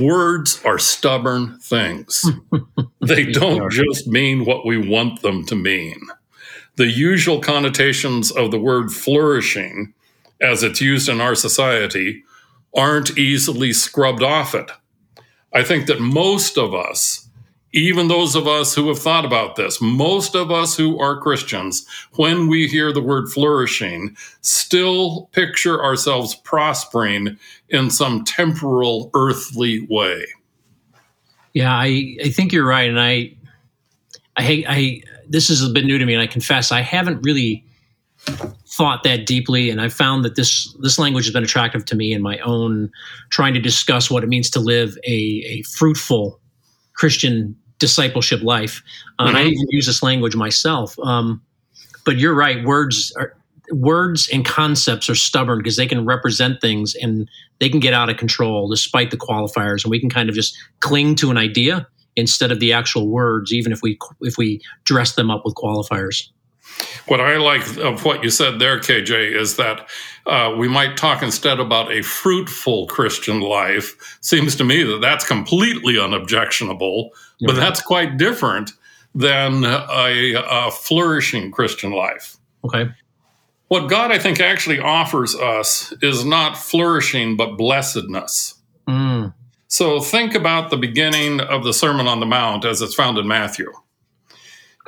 words 0.00 0.62
are 0.64 0.78
stubborn 0.78 1.58
things. 1.60 2.24
they 3.00 3.24
don't 3.24 3.70
just 3.70 4.06
mean 4.06 4.44
what 4.44 4.66
we 4.66 4.76
want 4.76 5.22
them 5.22 5.44
to 5.46 5.54
mean. 5.54 6.00
The 6.76 6.86
usual 6.86 7.40
connotations 7.40 8.30
of 8.30 8.50
the 8.50 8.58
word 8.58 8.92
flourishing, 8.92 9.94
as 10.40 10.62
it's 10.62 10.80
used 10.80 11.08
in 11.08 11.20
our 11.20 11.34
society, 11.34 12.22
aren't 12.76 13.16
easily 13.18 13.72
scrubbed 13.72 14.22
off 14.22 14.54
it. 14.54 14.70
I 15.52 15.62
think 15.62 15.86
that 15.86 16.00
most 16.00 16.58
of 16.58 16.74
us 16.74 17.25
even 17.72 18.08
those 18.08 18.34
of 18.34 18.46
us 18.46 18.74
who 18.74 18.88
have 18.88 18.98
thought 18.98 19.24
about 19.24 19.56
this, 19.56 19.80
most 19.80 20.34
of 20.34 20.50
us 20.50 20.76
who 20.76 20.98
are 20.98 21.20
Christians, 21.20 21.86
when 22.14 22.48
we 22.48 22.66
hear 22.66 22.92
the 22.92 23.02
word 23.02 23.28
flourishing, 23.30 24.16
still 24.40 25.28
picture 25.32 25.82
ourselves 25.82 26.34
prospering 26.34 27.36
in 27.68 27.90
some 27.90 28.24
temporal, 28.24 29.10
earthly 29.14 29.86
way. 29.90 30.24
Yeah, 31.52 31.74
I, 31.74 32.16
I 32.24 32.28
think 32.30 32.52
you're 32.52 32.66
right. 32.66 32.88
And 32.88 33.00
I, 33.00 33.34
I, 34.36 34.64
I, 34.68 35.02
this 35.28 35.50
is 35.50 35.62
a 35.62 35.70
bit 35.70 35.84
new 35.84 35.98
to 35.98 36.06
me, 36.06 36.14
and 36.14 36.22
I 36.22 36.26
confess 36.26 36.72
I 36.72 36.80
haven't 36.80 37.22
really 37.22 37.66
thought 38.66 39.04
that 39.04 39.24
deeply 39.24 39.70
and 39.70 39.80
i 39.80 39.88
found 39.88 40.24
that 40.24 40.34
this 40.34 40.72
this 40.80 40.98
language 40.98 41.24
has 41.24 41.32
been 41.32 41.44
attractive 41.44 41.84
to 41.84 41.94
me 41.94 42.12
in 42.12 42.20
my 42.20 42.38
own 42.38 42.90
trying 43.30 43.54
to 43.54 43.60
discuss 43.60 44.10
what 44.10 44.24
it 44.24 44.26
means 44.26 44.50
to 44.50 44.58
live 44.58 44.98
a, 45.04 45.42
a 45.46 45.62
fruitful 45.62 46.40
christian 46.96 47.56
discipleship 47.78 48.42
life. 48.42 48.82
Uh, 49.18 49.26
mm-hmm. 49.26 49.28
And 49.28 49.38
I 49.38 49.42
even 49.42 49.66
use 49.70 49.86
this 49.86 50.02
language 50.02 50.36
myself. 50.36 50.98
Um, 51.00 51.42
but 52.04 52.18
you're 52.18 52.34
right. 52.34 52.64
Words 52.64 53.12
are 53.18 53.34
words 53.72 54.28
and 54.32 54.44
concepts 54.44 55.10
are 55.10 55.14
stubborn 55.14 55.58
because 55.58 55.76
they 55.76 55.86
can 55.86 56.04
represent 56.04 56.60
things 56.60 56.94
and 56.94 57.28
they 57.58 57.68
can 57.68 57.80
get 57.80 57.92
out 57.92 58.08
of 58.08 58.16
control 58.16 58.68
despite 58.68 59.10
the 59.10 59.16
qualifiers 59.16 59.82
and 59.82 59.90
we 59.90 59.98
can 59.98 60.08
kind 60.08 60.28
of 60.28 60.34
just 60.36 60.56
cling 60.78 61.16
to 61.16 61.32
an 61.32 61.36
idea 61.36 61.86
instead 62.14 62.52
of 62.52 62.60
the 62.60 62.72
actual 62.72 63.08
words 63.08 63.52
even 63.52 63.72
if 63.72 63.82
we 63.82 63.98
if 64.20 64.38
we 64.38 64.60
dress 64.84 65.16
them 65.16 65.32
up 65.32 65.42
with 65.44 65.54
qualifiers 65.56 66.28
what 67.06 67.20
I 67.20 67.36
like 67.36 67.76
of 67.78 68.04
what 68.04 68.22
you 68.22 68.30
said 68.30 68.58
there, 68.58 68.78
KJ, 68.78 69.34
is 69.34 69.56
that 69.56 69.88
uh, 70.26 70.54
we 70.58 70.68
might 70.68 70.96
talk 70.96 71.22
instead 71.22 71.60
about 71.60 71.92
a 71.92 72.02
fruitful 72.02 72.86
Christian 72.88 73.40
life. 73.40 74.18
Seems 74.20 74.56
to 74.56 74.64
me 74.64 74.82
that 74.82 75.00
that's 75.00 75.26
completely 75.26 75.98
unobjectionable, 75.98 77.10
yeah. 77.38 77.46
but 77.46 77.56
that's 77.56 77.80
quite 77.80 78.16
different 78.16 78.72
than 79.14 79.64
a, 79.64 80.34
a 80.34 80.70
flourishing 80.70 81.50
Christian 81.50 81.92
life. 81.92 82.36
Okay. 82.64 82.90
What 83.68 83.88
God, 83.88 84.12
I 84.12 84.18
think, 84.18 84.40
actually 84.40 84.78
offers 84.78 85.34
us 85.34 85.92
is 86.02 86.24
not 86.24 86.56
flourishing, 86.56 87.36
but 87.36 87.56
blessedness. 87.56 88.54
Mm. 88.88 89.32
So 89.68 90.00
think 90.00 90.34
about 90.34 90.70
the 90.70 90.76
beginning 90.76 91.40
of 91.40 91.64
the 91.64 91.72
Sermon 91.72 92.06
on 92.06 92.20
the 92.20 92.26
Mount 92.26 92.64
as 92.64 92.80
it's 92.82 92.94
found 92.94 93.18
in 93.18 93.26
Matthew. 93.26 93.72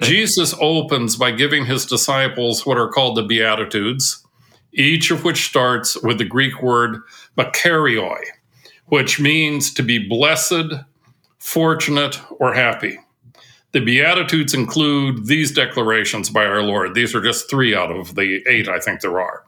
Jesus 0.02 0.54
opens 0.60 1.16
by 1.16 1.32
giving 1.32 1.66
his 1.66 1.86
disciples 1.86 2.64
what 2.64 2.78
are 2.78 2.88
called 2.88 3.16
the 3.16 3.22
Beatitudes, 3.22 4.24
each 4.72 5.10
of 5.10 5.24
which 5.24 5.46
starts 5.46 6.00
with 6.02 6.18
the 6.18 6.24
Greek 6.24 6.62
word 6.62 7.00
makarioi, 7.36 8.20
which 8.86 9.18
means 9.18 9.72
to 9.74 9.82
be 9.82 9.98
blessed, 9.98 10.74
fortunate, 11.38 12.20
or 12.38 12.54
happy. 12.54 12.98
The 13.72 13.80
Beatitudes 13.80 14.54
include 14.54 15.26
these 15.26 15.52
declarations 15.52 16.30
by 16.30 16.46
our 16.46 16.62
Lord. 16.62 16.94
These 16.94 17.14
are 17.14 17.20
just 17.20 17.50
three 17.50 17.74
out 17.74 17.90
of 17.90 18.14
the 18.14 18.42
eight, 18.48 18.68
I 18.68 18.80
think 18.80 19.00
there 19.00 19.20
are. 19.20 19.44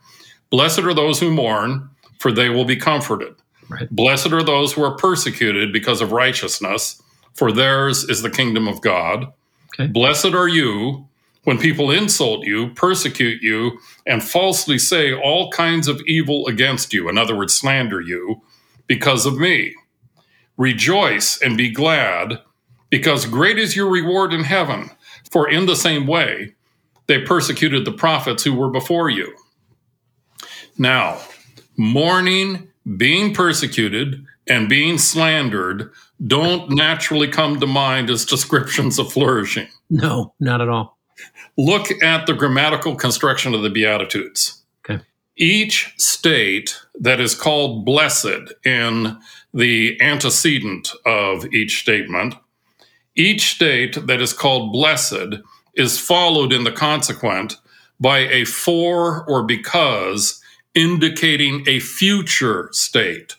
Blessed 0.50 0.80
are 0.80 0.94
those 0.94 1.20
who 1.20 1.30
mourn, 1.30 1.88
for 2.18 2.30
they 2.30 2.48
will 2.48 2.64
be 2.66 2.76
comforted. 2.76 3.34
Right. 3.68 3.88
Blessed 3.90 4.32
are 4.32 4.42
those 4.42 4.72
who 4.72 4.82
are 4.82 4.96
persecuted 4.96 5.72
because 5.72 6.00
of 6.00 6.12
righteousness, 6.12 7.00
for 7.34 7.52
theirs 7.52 8.04
is 8.04 8.22
the 8.22 8.30
kingdom 8.30 8.68
of 8.68 8.80
God. 8.82 9.32
Okay. 9.74 9.86
Blessed 9.86 10.34
are 10.34 10.48
you 10.48 11.06
when 11.44 11.58
people 11.58 11.90
insult 11.90 12.44
you, 12.44 12.70
persecute 12.74 13.42
you, 13.42 13.78
and 14.06 14.22
falsely 14.22 14.78
say 14.78 15.12
all 15.12 15.50
kinds 15.50 15.88
of 15.88 16.00
evil 16.06 16.46
against 16.46 16.92
you, 16.92 17.08
in 17.08 17.16
other 17.16 17.36
words, 17.36 17.54
slander 17.54 18.00
you, 18.00 18.42
because 18.86 19.24
of 19.24 19.38
me. 19.38 19.74
Rejoice 20.56 21.40
and 21.40 21.56
be 21.56 21.70
glad, 21.70 22.40
because 22.90 23.24
great 23.24 23.58
is 23.58 23.74
your 23.74 23.88
reward 23.88 24.34
in 24.34 24.44
heaven, 24.44 24.90
for 25.30 25.48
in 25.48 25.66
the 25.66 25.76
same 25.76 26.06
way 26.06 26.54
they 27.06 27.22
persecuted 27.22 27.84
the 27.84 27.92
prophets 27.92 28.44
who 28.44 28.54
were 28.54 28.70
before 28.70 29.08
you. 29.08 29.34
Now, 30.76 31.18
mourning, 31.76 32.68
being 32.96 33.32
persecuted, 33.32 34.24
and 34.46 34.68
being 34.68 34.98
slandered 34.98 35.90
don't 36.26 36.70
naturally 36.70 37.28
come 37.28 37.60
to 37.60 37.66
mind 37.66 38.10
as 38.10 38.24
descriptions 38.24 38.98
of 38.98 39.12
flourishing. 39.12 39.68
No, 39.88 40.34
not 40.38 40.60
at 40.60 40.68
all. 40.68 40.98
Look 41.56 41.90
at 42.02 42.26
the 42.26 42.34
grammatical 42.34 42.94
construction 42.94 43.54
of 43.54 43.62
the 43.62 43.70
Beatitudes. 43.70 44.62
Okay. 44.84 45.02
Each 45.36 45.92
state 45.96 46.78
that 46.98 47.20
is 47.20 47.34
called 47.34 47.84
blessed 47.84 48.52
in 48.64 49.18
the 49.52 50.00
antecedent 50.00 50.92
of 51.04 51.46
each 51.46 51.80
statement, 51.80 52.34
each 53.16 53.54
state 53.54 54.06
that 54.06 54.20
is 54.20 54.32
called 54.32 54.72
blessed 54.72 55.40
is 55.74 55.98
followed 55.98 56.52
in 56.52 56.64
the 56.64 56.72
consequent 56.72 57.56
by 57.98 58.20
a 58.20 58.44
for 58.44 59.24
or 59.28 59.42
because 59.42 60.40
indicating 60.74 61.64
a 61.66 61.80
future 61.80 62.68
state. 62.72 63.36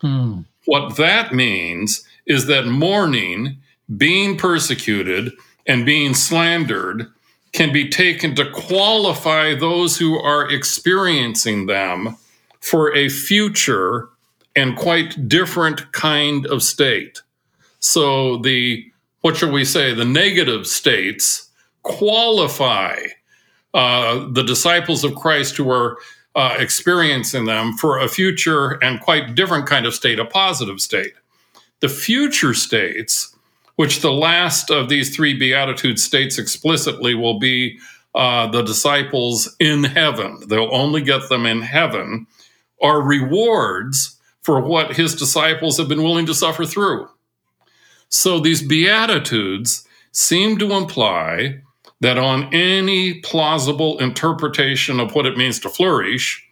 Hmm. 0.00 0.42
What 0.66 0.96
that 0.96 1.34
means 1.34 2.06
is 2.30 2.46
that 2.46 2.64
mourning, 2.64 3.58
being 3.96 4.38
persecuted, 4.38 5.32
and 5.66 5.84
being 5.84 6.14
slandered 6.14 7.08
can 7.52 7.72
be 7.72 7.88
taken 7.88 8.36
to 8.36 8.48
qualify 8.52 9.52
those 9.52 9.98
who 9.98 10.16
are 10.16 10.48
experiencing 10.48 11.66
them 11.66 12.16
for 12.60 12.94
a 12.94 13.08
future 13.08 14.08
and 14.54 14.76
quite 14.76 15.28
different 15.28 15.90
kind 15.90 16.46
of 16.46 16.62
state. 16.62 17.20
So 17.80 18.36
the 18.36 18.86
what 19.22 19.36
shall 19.36 19.50
we 19.50 19.64
say 19.64 19.92
the 19.92 20.04
negative 20.04 20.68
states 20.68 21.50
qualify 21.82 22.96
uh, 23.74 24.28
the 24.30 24.44
disciples 24.44 25.02
of 25.02 25.16
Christ 25.16 25.56
who 25.56 25.68
are 25.68 25.98
uh, 26.36 26.54
experiencing 26.60 27.46
them 27.46 27.72
for 27.72 27.98
a 27.98 28.08
future 28.08 28.78
and 28.84 29.00
quite 29.00 29.34
different 29.34 29.66
kind 29.66 29.84
of 29.84 29.94
state, 29.94 30.20
a 30.20 30.24
positive 30.24 30.80
state. 30.80 31.14
The 31.80 31.88
future 31.88 32.54
states, 32.54 33.34
which 33.76 34.00
the 34.00 34.12
last 34.12 34.70
of 34.70 34.88
these 34.88 35.14
three 35.14 35.34
Beatitudes 35.34 36.02
states 36.02 36.38
explicitly 36.38 37.14
will 37.14 37.38
be 37.38 37.78
uh, 38.14 38.48
the 38.48 38.62
disciples 38.62 39.54
in 39.60 39.84
heaven, 39.84 40.40
they'll 40.48 40.74
only 40.74 41.00
get 41.00 41.28
them 41.28 41.46
in 41.46 41.62
heaven, 41.62 42.26
are 42.82 43.00
rewards 43.00 44.18
for 44.42 44.60
what 44.60 44.96
his 44.96 45.14
disciples 45.14 45.78
have 45.78 45.88
been 45.88 46.02
willing 46.02 46.26
to 46.26 46.34
suffer 46.34 46.64
through. 46.64 47.08
So 48.08 48.40
these 48.40 48.66
Beatitudes 48.66 49.86
seem 50.12 50.58
to 50.58 50.72
imply 50.72 51.62
that 52.00 52.18
on 52.18 52.52
any 52.52 53.20
plausible 53.20 53.98
interpretation 53.98 54.98
of 54.98 55.14
what 55.14 55.26
it 55.26 55.36
means 55.36 55.60
to 55.60 55.68
flourish, 55.68 56.44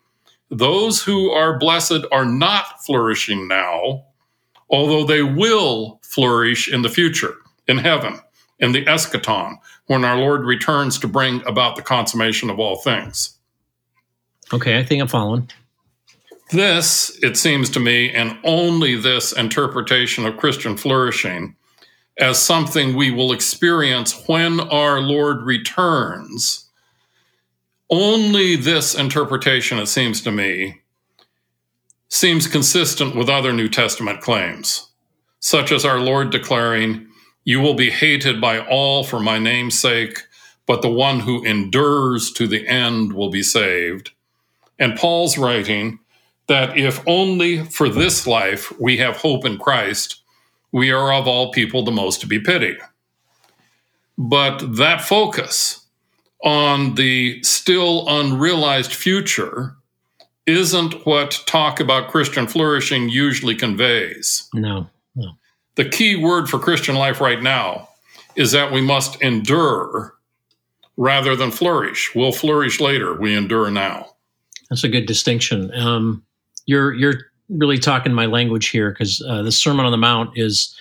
those 0.50 1.02
who 1.02 1.30
are 1.30 1.58
blessed 1.58 2.04
are 2.12 2.24
not 2.24 2.84
flourishing 2.84 3.48
now, 3.48 4.04
although 4.70 5.04
they 5.04 5.22
will 5.22 6.00
flourish 6.02 6.72
in 6.72 6.82
the 6.82 6.88
future, 6.88 7.34
in 7.66 7.78
heaven, 7.78 8.18
in 8.58 8.72
the 8.72 8.84
eschaton, 8.84 9.56
when 9.86 10.04
our 10.04 10.16
Lord 10.16 10.42
returns 10.42 10.98
to 10.98 11.08
bring 11.08 11.46
about 11.46 11.76
the 11.76 11.82
consummation 11.82 12.50
of 12.50 12.58
all 12.58 12.76
things. 12.76 13.38
Okay, 14.52 14.78
I 14.78 14.84
think 14.84 15.02
I'm 15.02 15.08
following. 15.08 15.50
This, 16.50 17.18
it 17.22 17.36
seems 17.36 17.68
to 17.70 17.80
me, 17.80 18.10
and 18.10 18.38
only 18.42 18.96
this 18.96 19.32
interpretation 19.32 20.24
of 20.24 20.38
Christian 20.38 20.76
flourishing 20.76 21.54
as 22.18 22.38
something 22.38 22.96
we 22.96 23.10
will 23.10 23.32
experience 23.32 24.26
when 24.26 24.60
our 24.60 25.00
Lord 25.00 25.42
returns. 25.42 26.68
Only 27.90 28.56
this 28.56 28.94
interpretation, 28.94 29.78
it 29.78 29.86
seems 29.86 30.20
to 30.22 30.30
me, 30.30 30.80
seems 32.08 32.46
consistent 32.46 33.14
with 33.14 33.28
other 33.28 33.52
New 33.52 33.68
Testament 33.68 34.20
claims, 34.20 34.88
such 35.40 35.72
as 35.72 35.84
our 35.84 36.00
Lord 36.00 36.30
declaring, 36.30 37.06
You 37.44 37.60
will 37.60 37.74
be 37.74 37.90
hated 37.90 38.40
by 38.40 38.60
all 38.60 39.04
for 39.04 39.20
my 39.20 39.38
name's 39.38 39.78
sake, 39.78 40.22
but 40.66 40.82
the 40.82 40.90
one 40.90 41.20
who 41.20 41.44
endures 41.44 42.32
to 42.32 42.46
the 42.46 42.66
end 42.66 43.12
will 43.12 43.30
be 43.30 43.42
saved. 43.42 44.10
And 44.78 44.98
Paul's 44.98 45.38
writing 45.38 45.98
that 46.46 46.76
if 46.76 47.02
only 47.06 47.64
for 47.64 47.88
this 47.88 48.26
life 48.26 48.72
we 48.80 48.96
have 48.98 49.16
hope 49.16 49.44
in 49.44 49.58
Christ, 49.58 50.22
we 50.72 50.90
are 50.90 51.12
of 51.12 51.26
all 51.26 51.52
people 51.52 51.84
the 51.84 51.90
most 51.90 52.20
to 52.20 52.26
be 52.26 52.40
pitied. 52.40 52.78
But 54.16 54.76
that 54.76 55.02
focus 55.02 55.86
on 56.44 56.94
the 56.94 57.42
still 57.42 58.06
unrealized 58.08 58.92
future 58.92 59.76
isn't 60.48 61.06
what 61.06 61.42
talk 61.46 61.78
about 61.78 62.10
Christian 62.10 62.46
flourishing 62.46 63.08
usually 63.08 63.54
conveys. 63.54 64.48
No, 64.54 64.88
no. 65.14 65.32
The 65.76 65.88
key 65.88 66.16
word 66.16 66.48
for 66.48 66.58
Christian 66.58 66.96
life 66.96 67.20
right 67.20 67.42
now 67.42 67.88
is 68.34 68.52
that 68.52 68.72
we 68.72 68.80
must 68.80 69.20
endure 69.22 70.14
rather 70.96 71.36
than 71.36 71.50
flourish. 71.50 72.12
We'll 72.14 72.32
flourish 72.32 72.80
later. 72.80 73.14
We 73.14 73.36
endure 73.36 73.70
now. 73.70 74.14
That's 74.70 74.84
a 74.84 74.88
good 74.88 75.06
distinction. 75.06 75.72
Um, 75.74 76.24
you're 76.66 76.92
you're 76.94 77.20
really 77.48 77.78
talking 77.78 78.12
my 78.12 78.26
language 78.26 78.68
here 78.68 78.90
because 78.90 79.22
uh, 79.26 79.42
the 79.42 79.52
Sermon 79.52 79.86
on 79.86 79.92
the 79.92 79.98
Mount 79.98 80.36
is 80.36 80.74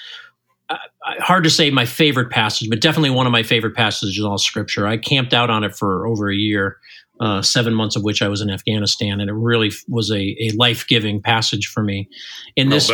uh, 0.69 0.77
hard 1.19 1.43
to 1.43 1.49
say 1.49 1.69
my 1.69 1.85
favorite 1.85 2.29
passage, 2.29 2.69
but 2.69 2.81
definitely 2.81 3.09
one 3.09 3.25
of 3.25 3.31
my 3.31 3.43
favorite 3.43 3.75
passages 3.75 4.17
in 4.17 4.25
all 4.25 4.37
Scripture. 4.37 4.87
I 4.87 4.97
camped 4.97 5.33
out 5.33 5.49
on 5.49 5.63
it 5.63 5.75
for 5.75 6.05
over 6.07 6.29
a 6.29 6.35
year, 6.35 6.77
uh, 7.19 7.41
seven 7.41 7.73
months 7.73 7.95
of 7.95 8.03
which 8.03 8.21
I 8.21 8.27
was 8.27 8.41
in 8.41 8.49
Afghanistan, 8.49 9.19
and 9.19 9.29
it 9.29 9.33
really 9.33 9.71
was 9.87 10.11
a, 10.11 10.35
a 10.39 10.51
life 10.55 10.87
giving 10.87 11.21
passage 11.21 11.67
for 11.67 11.83
me. 11.83 12.09
And 12.55 12.71
this 12.71 12.91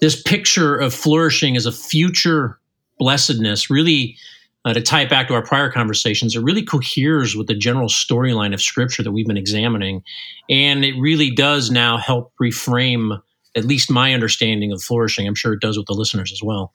this 0.00 0.20
picture 0.20 0.76
of 0.76 0.92
flourishing 0.92 1.56
as 1.56 1.66
a 1.66 1.72
future 1.72 2.58
blessedness 2.98 3.70
really 3.70 4.16
uh, 4.64 4.72
to 4.72 4.80
tie 4.80 5.02
it 5.02 5.10
back 5.10 5.28
to 5.28 5.34
our 5.34 5.42
prior 5.42 5.70
conversations, 5.70 6.34
it 6.34 6.40
really 6.40 6.62
coheres 6.62 7.36
with 7.36 7.46
the 7.46 7.54
general 7.54 7.88
storyline 7.88 8.54
of 8.54 8.62
scripture 8.62 9.02
that 9.02 9.12
we've 9.12 9.26
been 9.26 9.36
examining. 9.36 10.02
And 10.48 10.84
it 10.84 10.94
really 10.98 11.30
does 11.30 11.70
now 11.70 11.98
help 11.98 12.32
reframe 12.40 13.20
at 13.56 13.64
least 13.64 13.90
my 13.90 14.14
understanding 14.14 14.72
of 14.72 14.82
flourishing. 14.82 15.26
I'm 15.26 15.34
sure 15.34 15.52
it 15.52 15.60
does 15.60 15.76
with 15.76 15.86
the 15.86 15.92
listeners 15.92 16.32
as 16.32 16.42
well. 16.42 16.72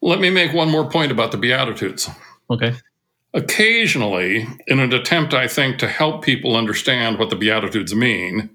Let 0.00 0.20
me 0.20 0.30
make 0.30 0.52
one 0.52 0.70
more 0.70 0.88
point 0.88 1.10
about 1.10 1.32
the 1.32 1.38
Beatitudes. 1.38 2.08
Okay. 2.50 2.74
Occasionally, 3.34 4.46
in 4.66 4.80
an 4.80 4.92
attempt, 4.92 5.34
I 5.34 5.48
think, 5.48 5.78
to 5.78 5.88
help 5.88 6.24
people 6.24 6.56
understand 6.56 7.18
what 7.18 7.30
the 7.30 7.36
Beatitudes 7.36 7.94
mean, 7.94 8.50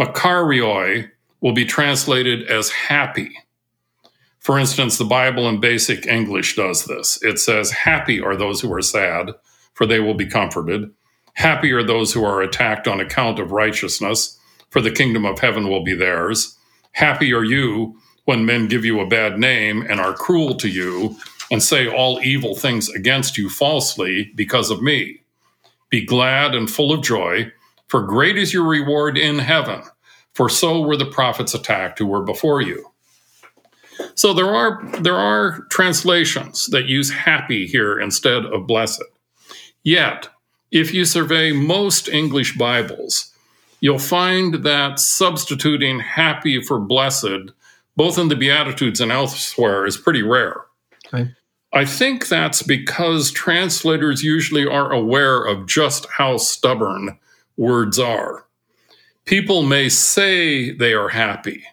Makarioi 0.00 1.10
will 1.40 1.52
be 1.52 1.64
translated 1.64 2.42
as 2.50 2.70
happy. 2.70 3.30
For 4.40 4.58
instance, 4.58 4.98
the 4.98 5.04
Bible 5.04 5.48
in 5.48 5.60
basic 5.60 6.06
English 6.06 6.56
does 6.56 6.86
this. 6.86 7.22
It 7.22 7.38
says, 7.38 7.70
Happy 7.70 8.20
are 8.20 8.36
those 8.36 8.60
who 8.60 8.72
are 8.72 8.82
sad, 8.82 9.30
for 9.74 9.86
they 9.86 10.00
will 10.00 10.14
be 10.14 10.26
comforted. 10.26 10.90
Happy 11.34 11.72
are 11.72 11.82
those 11.82 12.12
who 12.12 12.24
are 12.24 12.42
attacked 12.42 12.88
on 12.88 13.00
account 13.00 13.38
of 13.38 13.52
righteousness, 13.52 14.38
for 14.70 14.80
the 14.80 14.90
kingdom 14.90 15.24
of 15.24 15.38
heaven 15.38 15.68
will 15.68 15.84
be 15.84 15.94
theirs. 15.94 16.58
Happy 16.92 17.32
are 17.32 17.44
you 17.44 17.98
when 18.24 18.44
men 18.44 18.68
give 18.68 18.84
you 18.84 19.00
a 19.00 19.06
bad 19.06 19.38
name 19.38 19.82
and 19.82 20.00
are 20.00 20.12
cruel 20.14 20.54
to 20.56 20.68
you 20.68 21.16
and 21.50 21.62
say 21.62 21.88
all 21.88 22.20
evil 22.22 22.54
things 22.54 22.88
against 22.88 23.36
you 23.36 23.48
falsely 23.48 24.32
because 24.34 24.70
of 24.70 24.82
me. 24.82 25.20
Be 25.90 26.04
glad 26.04 26.54
and 26.54 26.70
full 26.70 26.92
of 26.92 27.02
joy, 27.02 27.52
for 27.88 28.02
great 28.02 28.36
is 28.36 28.52
your 28.52 28.64
reward 28.64 29.16
in 29.16 29.38
heaven, 29.38 29.82
for 30.32 30.48
so 30.48 30.80
were 30.80 30.96
the 30.96 31.06
prophets 31.06 31.54
attacked 31.54 31.98
who 31.98 32.06
were 32.06 32.22
before 32.22 32.60
you. 32.60 32.90
So 34.14 34.32
there 34.32 34.52
are 34.54 34.84
there 35.00 35.16
are 35.16 35.66
translations 35.70 36.66
that 36.68 36.86
use 36.86 37.10
happy 37.10 37.66
here 37.66 38.00
instead 38.00 38.44
of 38.44 38.66
blessed. 38.66 39.04
Yet, 39.82 40.28
if 40.70 40.92
you 40.92 41.04
survey 41.04 41.52
most 41.52 42.08
English 42.08 42.56
Bibles, 42.56 43.32
you'll 43.80 43.98
find 43.98 44.64
that 44.64 44.98
substituting 44.98 46.00
happy 46.00 46.60
for 46.60 46.80
blessed, 46.80 47.52
both 47.96 48.18
in 48.18 48.28
the 48.28 48.36
Beatitudes 48.36 49.00
and 49.00 49.12
elsewhere, 49.12 49.86
is 49.86 49.96
pretty 49.96 50.22
rare. 50.22 50.64
I 51.72 51.84
think 51.84 52.28
that's 52.28 52.62
because 52.62 53.32
translators 53.32 54.22
usually 54.22 54.66
are 54.66 54.92
aware 54.92 55.44
of 55.44 55.66
just 55.66 56.06
how 56.08 56.36
stubborn 56.36 57.18
words 57.56 57.98
are. 57.98 58.46
People 59.24 59.62
may 59.62 59.88
say 59.88 60.70
they 60.70 60.92
are 60.92 61.08
happy 61.08 61.64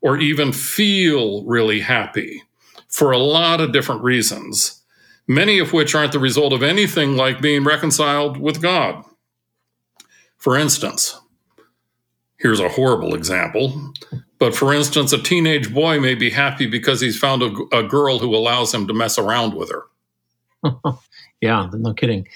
or 0.00 0.16
even 0.16 0.52
feel 0.52 1.44
really 1.44 1.80
happy 1.80 2.42
for 2.88 3.10
a 3.10 3.18
lot 3.18 3.60
of 3.60 3.72
different 3.72 4.02
reasons, 4.02 4.82
many 5.26 5.58
of 5.58 5.72
which 5.72 5.94
aren't 5.94 6.12
the 6.12 6.18
result 6.18 6.52
of 6.52 6.62
anything 6.62 7.16
like 7.16 7.40
being 7.40 7.64
reconciled 7.64 8.38
with 8.38 8.62
God. 8.62 9.04
For 10.38 10.56
instance, 10.56 11.20
here's 12.38 12.60
a 12.60 12.68
horrible 12.68 13.14
example 13.14 13.92
but 14.38 14.54
for 14.54 14.72
instance, 14.72 15.12
a 15.12 15.18
teenage 15.18 15.72
boy 15.72 16.00
may 16.00 16.14
be 16.14 16.30
happy 16.30 16.66
because 16.66 17.00
he's 17.00 17.18
found 17.18 17.42
a, 17.42 17.76
a 17.76 17.82
girl 17.82 18.18
who 18.18 18.34
allows 18.34 18.72
him 18.74 18.86
to 18.88 18.94
mess 18.94 19.18
around 19.18 19.54
with 19.54 19.70
her. 19.70 19.84
yeah, 21.40 21.68
no 21.72 21.94
kidding. 21.94 22.26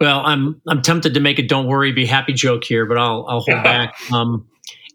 Well, 0.00 0.20
I'm 0.24 0.60
I'm 0.68 0.82
tempted 0.82 1.14
to 1.14 1.20
make 1.20 1.38
a 1.38 1.42
"don't 1.42 1.66
worry, 1.66 1.92
be 1.92 2.06
happy" 2.06 2.32
joke 2.32 2.64
here, 2.64 2.84
but 2.84 2.98
I'll 2.98 3.24
I'll 3.28 3.40
hold 3.40 3.62
back. 3.62 3.94
Um, 4.12 4.46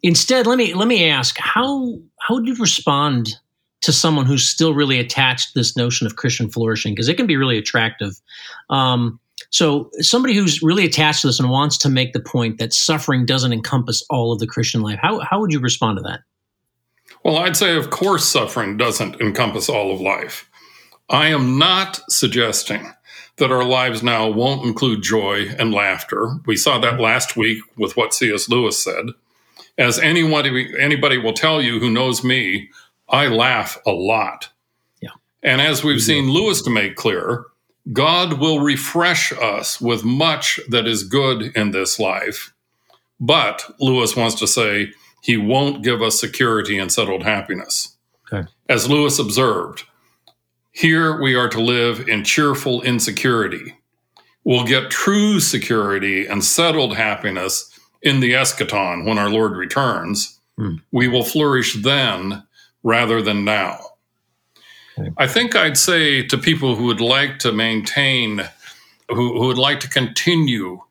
instead, 0.04 0.46
let 0.46 0.58
me 0.58 0.74
let 0.74 0.88
me 0.88 1.10
ask 1.10 1.38
how 1.40 1.98
how 2.20 2.36
would 2.36 2.48
you 2.48 2.56
respond 2.56 3.36
to 3.82 3.92
someone 3.92 4.26
who's 4.26 4.48
still 4.48 4.74
really 4.74 5.00
attached 5.00 5.54
to 5.54 5.60
this 5.60 5.76
notion 5.76 6.06
of 6.06 6.16
Christian 6.16 6.50
flourishing 6.50 6.94
because 6.94 7.10
it 7.10 7.16
can 7.16 7.28
be 7.28 7.36
really 7.36 7.58
attractive. 7.58 8.14
Um, 8.70 9.20
so, 9.50 9.90
somebody 10.00 10.36
who's 10.36 10.62
really 10.62 10.86
attached 10.86 11.22
to 11.22 11.28
this 11.28 11.40
and 11.40 11.50
wants 11.50 11.78
to 11.80 11.90
make 11.90 12.14
the 12.14 12.20
point 12.20 12.60
that 12.60 12.74
suffering 12.74 13.26
doesn't 13.26 13.52
encompass 13.52 14.04
all 14.10 14.32
of 14.32 14.40
the 14.40 14.48
Christian 14.48 14.82
life, 14.82 15.00
how 15.02 15.20
how 15.20 15.40
would 15.40 15.52
you 15.52 15.60
respond 15.60 15.98
to 15.98 16.04
that? 16.04 16.22
Well, 17.24 17.38
I'd 17.38 17.58
say, 17.58 17.76
of 17.76 17.90
course, 17.90 18.28
suffering 18.28 18.78
doesn't 18.78 19.22
encompass 19.22 19.70
all 19.70 19.94
of 19.94 20.02
life. 20.02 20.50
I 21.10 21.28
am 21.28 21.58
not 21.58 22.00
suggesting 22.10 22.94
that 23.38 23.52
our 23.52 23.64
lives 23.64 24.02
now 24.02 24.30
won't 24.30 24.66
include 24.66 25.04
joy 25.04 25.48
and 25.60 25.74
laughter. 25.74 26.40
We 26.46 26.56
saw 26.56 26.80
that 26.80 27.00
last 27.00 27.36
week 27.36 27.60
with 27.78 27.98
what 27.98 28.14
C.S. 28.14 28.50
Lewis 28.50 28.84
said. 28.84 29.08
As 29.78 30.00
anybody, 30.00 30.74
anybody 30.80 31.18
will 31.18 31.34
tell 31.34 31.62
you 31.62 31.80
who 31.80 31.90
knows 31.90 32.24
me, 32.24 32.70
I 33.10 33.28
laugh 33.28 33.78
a 33.86 33.92
lot. 33.92 34.50
Yeah. 35.02 35.10
And 35.44 35.62
as 35.62 35.84
we've 35.84 36.02
seen 36.02 36.32
Lewis 36.32 36.62
to 36.64 36.70
make 36.70 36.96
clear, 36.96 37.46
God 37.92 38.40
will 38.40 38.60
refresh 38.60 39.32
us 39.34 39.82
with 39.82 40.04
much 40.04 40.60
that 40.70 40.88
is 40.88 41.04
good 41.04 41.56
in 41.56 41.72
this 41.72 42.00
life. 42.00 42.54
But 43.20 43.74
Lewis 43.80 44.16
wants 44.16 44.36
to 44.36 44.48
say, 44.48 44.94
he 45.22 45.38
won't 45.38 45.84
give 45.84 46.02
us 46.02 46.20
security 46.20 46.78
and 46.78 46.92
settled 46.92 47.24
happiness. 47.24 47.96
Okay. 48.32 48.48
As 48.68 48.90
Lewis 48.90 49.20
observed, 49.20 49.84
here 50.72 51.22
we 51.22 51.36
are 51.36 51.50
to 51.50 51.62
live 51.62 52.08
in 52.10 52.24
cheerful 52.24 52.82
insecurity. 52.82 53.78
We'll 54.44 54.66
get 54.66 54.90
true 54.90 55.40
security 55.40 56.26
and 56.26 56.44
settled 56.44 56.96
happiness 56.96 57.80
in 58.02 58.20
the 58.20 58.34
eschaton 58.34 59.06
when 59.06 59.20
our 59.20 59.30
Lord 59.30 59.56
returns. 59.56 60.40
Hmm. 60.58 60.76
We 60.92 61.08
will 61.08 61.24
flourish 61.24 61.76
then 61.76 62.44
rather 62.84 63.22
than 63.22 63.46
now. 63.46 63.80
Okay. 64.98 65.12
I 65.18 65.28
think 65.28 65.56
I'd 65.56 65.78
say 65.78 66.24
to 66.24 66.38
people 66.38 66.76
who 66.76 66.86
would 66.86 67.02
like 67.02 67.40
to 67.40 67.52
maintain, 67.52 68.40
who, 69.10 69.40
who 69.40 69.48
would 69.48 69.58
like 69.58 69.80
to 69.82 69.90
continue 69.90 70.82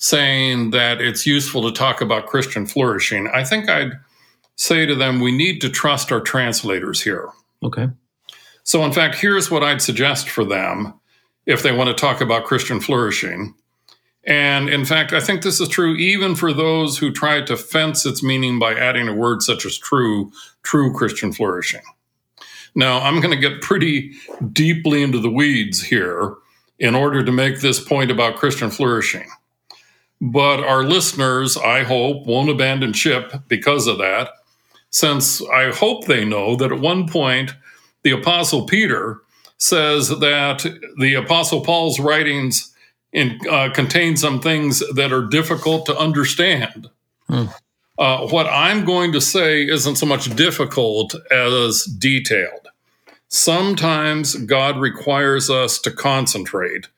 saying 0.00 0.70
that 0.70 1.00
it's 1.00 1.26
useful 1.26 1.62
to 1.62 1.72
talk 1.72 2.00
about 2.00 2.26
Christian 2.26 2.66
flourishing, 2.66 3.28
I 3.28 3.44
think 3.44 3.68
I'd 3.68 3.92
say 4.56 4.86
to 4.86 4.94
them, 4.94 5.20
we 5.20 5.30
need 5.30 5.60
to 5.60 5.68
trust 5.68 6.10
our 6.10 6.22
translators 6.22 7.02
here. 7.02 7.28
Okay. 7.62 7.88
So, 8.64 8.82
in 8.84 8.92
fact, 8.92 9.16
here's 9.16 9.50
what 9.50 9.62
I'd 9.62 9.82
suggest 9.82 10.28
for 10.28 10.44
them 10.44 10.94
if 11.44 11.62
they 11.62 11.72
want 11.72 11.88
to 11.88 11.94
talk 11.94 12.22
about 12.22 12.44
Christian 12.44 12.80
flourishing. 12.80 13.54
And 14.24 14.70
in 14.70 14.86
fact, 14.86 15.12
I 15.12 15.20
think 15.20 15.42
this 15.42 15.60
is 15.60 15.68
true 15.68 15.94
even 15.96 16.34
for 16.34 16.52
those 16.52 16.96
who 16.96 17.12
try 17.12 17.42
to 17.42 17.56
fence 17.56 18.06
its 18.06 18.22
meaning 18.22 18.58
by 18.58 18.74
adding 18.74 19.06
a 19.06 19.14
word 19.14 19.42
such 19.42 19.66
as 19.66 19.76
true, 19.76 20.32
true 20.62 20.94
Christian 20.94 21.32
flourishing. 21.32 21.82
Now, 22.74 23.00
I'm 23.00 23.20
going 23.20 23.34
to 23.34 23.48
get 23.48 23.60
pretty 23.60 24.12
deeply 24.52 25.02
into 25.02 25.18
the 25.18 25.30
weeds 25.30 25.82
here 25.82 26.36
in 26.78 26.94
order 26.94 27.22
to 27.22 27.32
make 27.32 27.60
this 27.60 27.82
point 27.82 28.10
about 28.10 28.36
Christian 28.36 28.70
flourishing. 28.70 29.28
But 30.20 30.60
our 30.60 30.82
listeners, 30.82 31.56
I 31.56 31.82
hope, 31.82 32.26
won't 32.26 32.50
abandon 32.50 32.92
ship 32.92 33.32
because 33.48 33.86
of 33.86 33.98
that, 33.98 34.30
since 34.90 35.40
I 35.48 35.72
hope 35.72 36.06
they 36.06 36.24
know 36.24 36.56
that 36.56 36.72
at 36.72 36.80
one 36.80 37.08
point 37.08 37.54
the 38.02 38.10
Apostle 38.10 38.66
Peter 38.66 39.22
says 39.56 40.08
that 40.08 40.66
the 40.98 41.14
Apostle 41.14 41.62
Paul's 41.62 42.00
writings 42.00 42.74
in, 43.12 43.38
uh, 43.50 43.70
contain 43.72 44.16
some 44.16 44.40
things 44.40 44.82
that 44.94 45.12
are 45.12 45.26
difficult 45.26 45.86
to 45.86 45.96
understand. 45.96 46.88
Hmm. 47.28 47.46
Uh, 47.98 48.26
what 48.28 48.46
I'm 48.46 48.84
going 48.84 49.12
to 49.12 49.20
say 49.20 49.62
isn't 49.62 49.96
so 49.96 50.06
much 50.06 50.34
difficult 50.34 51.14
as 51.30 51.84
detailed. 51.84 52.68
Sometimes 53.28 54.34
God 54.34 54.78
requires 54.78 55.50
us 55.50 55.78
to 55.80 55.90
concentrate 55.90 56.88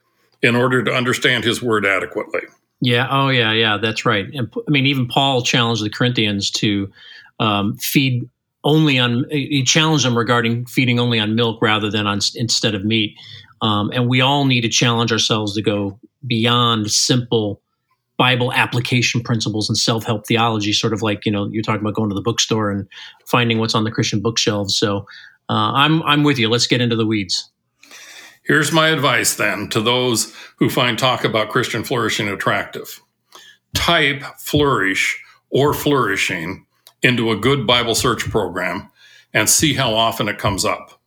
in 0.41 0.55
order 0.55 0.83
to 0.83 0.93
understand 0.93 1.45
his 1.45 1.63
word 1.63 1.85
adequately. 1.85 2.43
Yeah. 2.83 3.07
Oh, 3.09 3.29
yeah. 3.29 3.53
Yeah. 3.53 3.79
That's 3.79 4.05
right. 4.05 4.27
And 4.35 4.53
I 4.67 4.71
mean, 4.71 4.87
even 4.87 5.07
Paul 5.07 5.43
challenged 5.43 5.85
the 5.85 5.89
Corinthians 5.89 6.51
to 6.51 6.91
um, 7.39 7.77
feed 7.77 8.29
only 8.65 8.99
on. 8.99 9.25
He 9.31 9.63
challenged 9.63 10.05
them 10.05 10.19
regarding 10.19 10.67
feeding 10.67 10.99
only 10.99 11.21
on 11.21 11.37
milk 11.37 11.63
rather 11.63 11.91
than 11.91 12.09
on 12.09 12.19
instead 12.35 12.75
of 12.75 12.85
meat. 12.85 13.17
Um, 13.63 13.91
and 13.95 14.09
we 14.09 14.21
all 14.21 14.45
need 14.47 14.63
to 14.63 14.69
challenge 14.69 15.13
ourselves 15.13 15.55
to 15.55 15.63
go 15.63 15.99
beyond 16.27 16.91
simple 16.91 17.63
Bible 18.19 18.53
application 18.53 19.21
principles 19.21 19.69
and 19.69 19.79
self 19.79 20.05
help 20.05 20.27
theology. 20.27 20.73
Sort 20.73 20.93
of 20.93 21.03
like 21.03 21.25
you 21.25 21.31
know 21.31 21.49
you're 21.53 21.63
talking 21.63 21.81
about 21.83 21.95
going 21.95 22.09
to 22.09 22.17
the 22.17 22.21
bookstore 22.21 22.69
and 22.69 22.89
finding 23.27 23.59
what's 23.59 23.77
on 23.77 23.85
the 23.85 23.93
Christian 23.93 24.21
bookshelves. 24.21 24.77
So 24.77 25.07
uh, 25.49 25.71
I'm 25.75 26.03
I'm 26.03 26.25
with 26.25 26.37
you. 26.37 26.49
Let's 26.49 26.67
get 26.67 26.81
into 26.81 26.97
the 26.97 27.07
weeds. 27.07 27.49
Here's 28.45 28.73
my 28.73 28.89
advice 28.89 29.37
then 29.37 29.69
to 29.69 29.81
those 29.81 30.35
who 30.57 30.69
find 30.69 30.99
talk 30.99 31.25
about 31.25 31.51
Christian 31.51 31.85
flourishing 31.85 32.29
attractive 32.29 33.01
type 33.75 34.23
flourish 34.39 35.23
or 35.51 35.73
flourishing 35.73 36.67
into 37.03 37.31
a 37.31 37.37
good 37.37 37.67
Bible 37.67 37.95
search 37.95 38.29
program 38.29 38.91
and 39.33 39.49
see 39.49 39.75
how 39.75 39.95
often 39.95 40.29
it 40.29 40.39
comes 40.39 40.65
up. 40.65 41.01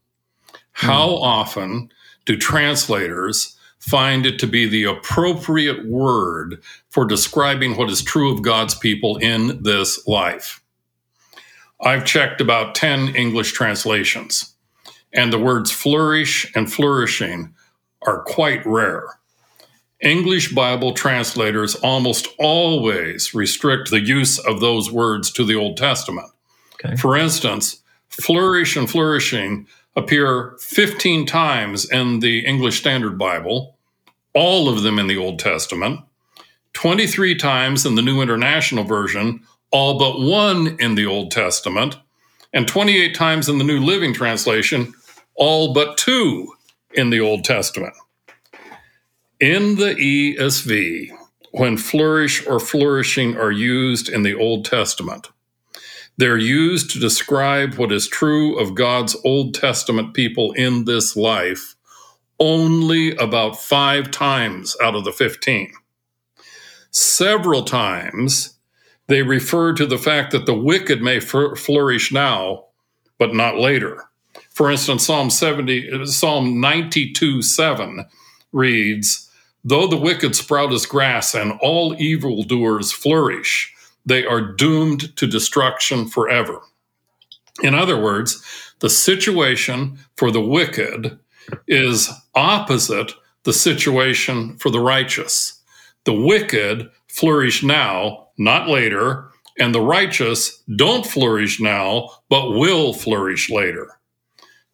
How 0.72 1.10
mm. 1.10 1.22
often 1.22 1.90
do 2.26 2.38
translators 2.38 3.56
find 3.80 4.26
it 4.26 4.40
to 4.40 4.48
be 4.48 4.68
the 4.68 4.86
appropriate 4.86 5.86
word 5.86 6.62
for 6.90 7.06
describing 7.06 7.76
what 7.76 7.90
is 7.90 8.02
true 8.02 8.34
of 8.34 8.42
God's 8.42 8.76
people 8.76 9.18
in 9.18 9.62
this 9.62 10.08
life? 10.08 10.62
I've 11.82 12.06
checked 12.06 12.42
about 12.42 12.76
10 12.76 13.16
English 13.16 13.52
translations 13.52 14.55
and 15.16 15.32
the 15.32 15.40
words 15.40 15.72
flourish 15.72 16.52
and 16.56 16.72
flourishing 16.72 17.54
are 18.06 18.24
quite 18.24 18.66
rare. 18.66 19.06
English 20.02 20.54
Bible 20.54 20.94
translators 20.94 21.76
almost 21.76 22.28
always 22.38 23.34
restrict 23.34 23.90
the 23.90 24.02
use 24.02 24.38
of 24.38 24.60
those 24.60 24.92
words 24.92 25.32
to 25.32 25.44
the 25.44 25.56
Old 25.56 25.78
Testament. 25.78 26.28
Okay. 26.74 26.96
For 26.98 27.18
instance, 27.18 27.82
flourish 28.10 28.76
and 28.76 28.90
flourishing 28.90 29.68
appear 29.96 30.58
15 30.60 31.26
times 31.26 31.90
in 31.90 32.20
the 32.20 32.46
English 32.46 32.80
Standard 32.80 33.18
Bible, 33.18 33.78
all 34.34 34.68
of 34.68 34.84
them 34.84 35.00
in 35.00 35.08
the 35.08 35.18
Old 35.18 35.40
Testament, 35.40 36.02
23 36.74 37.36
times 37.36 37.86
in 37.86 37.96
the 37.96 38.02
New 38.02 38.22
International 38.22 38.84
Version, 38.84 39.42
all 39.72 39.98
but 39.98 40.20
one 40.20 40.76
in 40.80 40.96
the 40.96 41.06
Old 41.06 41.32
Testament, 41.32 41.98
and 42.54 42.68
28 42.68 43.16
times 43.16 43.48
in 43.48 43.58
the 43.58 43.64
New 43.64 43.80
Living 43.80 44.14
Translation, 44.14 44.94
all 45.36 45.74
but 45.74 45.98
two 45.98 46.54
in 46.94 47.10
the 47.10 47.20
Old 47.20 47.44
Testament. 47.44 47.94
In 49.40 49.76
the 49.76 49.96
ESV, 49.96 51.10
when 51.52 51.78
flourish 51.78 52.46
or 52.48 52.60
flourishing 52.60 53.38
are 53.38 53.52
used 53.52 54.10
in 54.10 54.24
the 54.24 54.34
Old 54.34 54.66
Testament, 54.66 55.28
they're 56.18 56.38
used 56.38 56.92
to 56.92 57.00
describe 57.00 57.76
what 57.76 57.92
is 57.92 58.08
true 58.08 58.58
of 58.58 58.76
God's 58.76 59.16
Old 59.26 59.54
Testament 59.54 60.14
people 60.14 60.54
in 60.54 60.86
this 60.86 61.16
life 61.16 61.76
only 62.40 63.16
about 63.18 63.62
five 63.62 64.12
times 64.12 64.76
out 64.82 64.96
of 64.96 65.04
the 65.04 65.12
15. 65.12 65.72
Several 66.92 67.64
times 67.64 68.58
they 69.08 69.22
refer 69.22 69.74
to 69.74 69.86
the 69.86 69.98
fact 69.98 70.32
that 70.32 70.46
the 70.46 70.54
wicked 70.54 71.02
may 71.02 71.20
flourish 71.20 72.12
now, 72.12 72.66
but 73.18 73.34
not 73.34 73.58
later. 73.58 74.06
For 74.56 74.72
instance, 74.72 75.06
Psalm 75.06 75.30
70, 75.30 76.06
Psalm 76.06 76.62
92 76.62 77.42
7 77.42 78.06
reads, 78.54 79.30
Though 79.66 79.86
the 79.86 79.98
wicked 79.98 80.34
sprout 80.34 80.72
as 80.72 80.86
grass 80.86 81.36
and 81.36 81.60
all 81.60 81.94
evildoers 82.00 82.94
flourish, 82.94 83.74
they 84.06 84.26
are 84.26 84.40
doomed 84.40 85.14
to 85.18 85.28
destruction 85.28 86.08
forever. 86.08 86.62
In 87.64 87.76
other 87.76 88.02
words, 88.02 88.42
the 88.80 88.90
situation 88.90 89.98
for 90.16 90.32
the 90.32 90.42
wicked 90.42 91.20
is 91.68 92.10
opposite 92.34 93.12
the 93.44 93.54
situation 93.54 94.56
for 94.58 94.70
the 94.70 94.80
righteous. 94.80 95.62
The 96.06 96.14
wicked 96.14 96.90
flourish 97.10 97.62
now, 97.62 98.30
not 98.38 98.70
later, 98.70 99.32
and 99.60 99.76
the 99.76 99.82
righteous 99.82 100.64
don't 100.78 101.06
flourish 101.06 101.60
now, 101.60 102.10
but 102.30 102.52
will 102.52 102.94
flourish 102.94 103.50
later. 103.50 104.00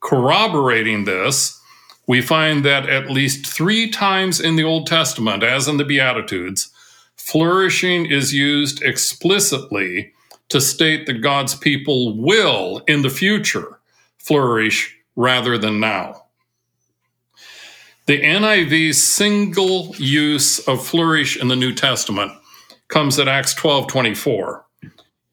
Corroborating 0.01 1.05
this, 1.05 1.59
we 2.07 2.21
find 2.21 2.65
that 2.65 2.89
at 2.89 3.09
least 3.09 3.45
three 3.45 3.89
times 3.89 4.39
in 4.39 4.55
the 4.55 4.63
Old 4.63 4.87
Testament, 4.87 5.43
as 5.43 5.67
in 5.67 5.77
the 5.77 5.85
Beatitudes, 5.85 6.71
flourishing 7.15 8.05
is 8.05 8.33
used 8.33 8.81
explicitly 8.83 10.11
to 10.49 10.59
state 10.59 11.05
that 11.05 11.21
God's 11.21 11.55
people 11.55 12.17
will, 12.17 12.81
in 12.87 13.03
the 13.03 13.09
future, 13.09 13.79
flourish 14.17 14.97
rather 15.15 15.57
than 15.57 15.79
now. 15.79 16.25
The 18.07 18.17
NIV's 18.17 19.01
single 19.01 19.95
use 19.97 20.59
of 20.67 20.85
flourish 20.85 21.39
in 21.39 21.47
the 21.47 21.55
New 21.55 21.73
Testament 21.73 22.33
comes 22.89 23.17
at 23.19 23.29
Acts 23.29 23.53
12 23.53 23.87
24. 23.87 24.65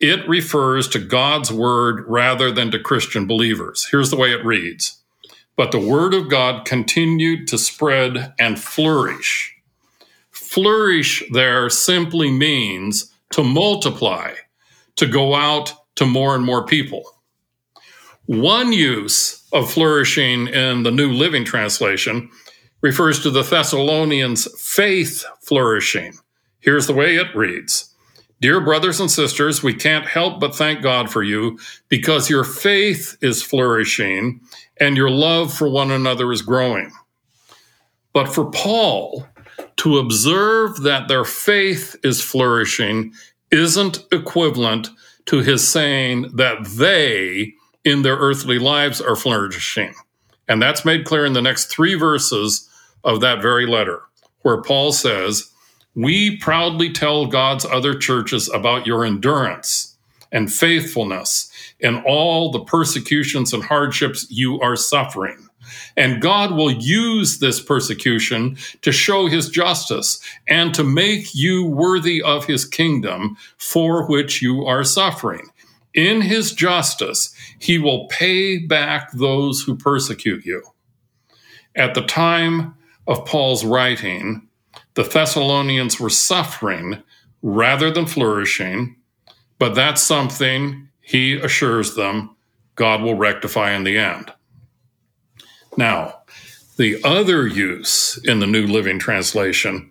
It 0.00 0.28
refers 0.28 0.86
to 0.88 1.00
God's 1.00 1.50
word 1.50 2.04
rather 2.06 2.52
than 2.52 2.70
to 2.70 2.78
Christian 2.78 3.26
believers. 3.26 3.88
Here's 3.90 4.10
the 4.10 4.16
way 4.16 4.32
it 4.32 4.44
reads 4.44 5.02
But 5.56 5.72
the 5.72 5.80
word 5.80 6.14
of 6.14 6.28
God 6.28 6.64
continued 6.64 7.48
to 7.48 7.58
spread 7.58 8.32
and 8.38 8.60
flourish. 8.60 9.56
Flourish 10.30 11.22
there 11.32 11.68
simply 11.68 12.30
means 12.30 13.12
to 13.32 13.42
multiply, 13.42 14.34
to 14.96 15.06
go 15.06 15.34
out 15.34 15.74
to 15.96 16.06
more 16.06 16.36
and 16.36 16.44
more 16.44 16.64
people. 16.64 17.04
One 18.26 18.72
use 18.72 19.42
of 19.52 19.70
flourishing 19.70 20.48
in 20.48 20.84
the 20.84 20.92
New 20.92 21.12
Living 21.12 21.44
Translation 21.44 22.30
refers 22.82 23.20
to 23.22 23.30
the 23.30 23.42
Thessalonians' 23.42 24.48
faith 24.60 25.24
flourishing. 25.40 26.14
Here's 26.60 26.86
the 26.86 26.94
way 26.94 27.16
it 27.16 27.34
reads 27.34 27.87
Dear 28.40 28.60
brothers 28.60 29.00
and 29.00 29.10
sisters, 29.10 29.62
we 29.62 29.74
can't 29.74 30.06
help 30.06 30.38
but 30.38 30.54
thank 30.54 30.80
God 30.80 31.10
for 31.10 31.24
you 31.24 31.58
because 31.88 32.30
your 32.30 32.44
faith 32.44 33.16
is 33.20 33.42
flourishing 33.42 34.40
and 34.78 34.96
your 34.96 35.10
love 35.10 35.52
for 35.52 35.68
one 35.68 35.90
another 35.90 36.30
is 36.30 36.42
growing. 36.42 36.92
But 38.12 38.28
for 38.28 38.50
Paul, 38.50 39.26
to 39.78 39.98
observe 39.98 40.82
that 40.82 41.08
their 41.08 41.24
faith 41.24 41.96
is 42.04 42.20
flourishing 42.20 43.12
isn't 43.50 44.04
equivalent 44.12 44.90
to 45.26 45.40
his 45.40 45.66
saying 45.66 46.30
that 46.36 46.64
they 46.64 47.54
in 47.84 48.02
their 48.02 48.16
earthly 48.16 48.58
lives 48.58 49.00
are 49.00 49.16
flourishing. 49.16 49.94
And 50.48 50.62
that's 50.62 50.84
made 50.84 51.04
clear 51.04 51.26
in 51.26 51.32
the 51.32 51.42
next 51.42 51.66
three 51.66 51.94
verses 51.94 52.68
of 53.04 53.20
that 53.20 53.42
very 53.42 53.66
letter, 53.66 54.02
where 54.42 54.62
Paul 54.62 54.92
says, 54.92 55.50
We 55.94 56.36
proudly 56.36 56.92
tell 56.92 57.26
God's 57.26 57.64
other 57.64 57.94
churches 57.94 58.48
about 58.48 58.86
your 58.86 59.04
endurance 59.04 59.96
and 60.30 60.52
faithfulness 60.52 61.50
in 61.80 62.02
all 62.06 62.50
the 62.50 62.60
persecutions 62.60 63.52
and 63.52 63.64
hardships 63.64 64.26
you 64.30 64.60
are 64.60 64.76
suffering. 64.76 65.48
And 65.96 66.22
God 66.22 66.52
will 66.52 66.70
use 66.70 67.38
this 67.38 67.60
persecution 67.60 68.56
to 68.82 68.92
show 68.92 69.26
his 69.26 69.48
justice 69.48 70.20
and 70.48 70.74
to 70.74 70.84
make 70.84 71.34
you 71.34 71.64
worthy 71.66 72.22
of 72.22 72.46
his 72.46 72.64
kingdom 72.64 73.36
for 73.58 74.06
which 74.06 74.40
you 74.40 74.64
are 74.64 74.84
suffering. 74.84 75.48
In 75.94 76.20
his 76.20 76.52
justice, 76.52 77.34
he 77.58 77.78
will 77.78 78.06
pay 78.08 78.58
back 78.58 79.10
those 79.12 79.62
who 79.62 79.76
persecute 79.76 80.44
you. 80.44 80.62
At 81.74 81.94
the 81.94 82.02
time 82.02 82.74
of 83.06 83.24
Paul's 83.24 83.64
writing, 83.64 84.47
the 84.98 85.04
Thessalonians 85.04 86.00
were 86.00 86.10
suffering 86.10 87.00
rather 87.40 87.88
than 87.88 88.04
flourishing, 88.04 88.96
but 89.60 89.76
that's 89.76 90.02
something 90.02 90.88
he 91.00 91.34
assures 91.34 91.94
them 91.94 92.34
God 92.74 93.02
will 93.02 93.14
rectify 93.14 93.70
in 93.76 93.84
the 93.84 93.96
end. 93.96 94.32
Now, 95.76 96.22
the 96.78 97.00
other 97.04 97.46
use 97.46 98.18
in 98.24 98.40
the 98.40 98.48
New 98.48 98.66
Living 98.66 98.98
Translation 98.98 99.88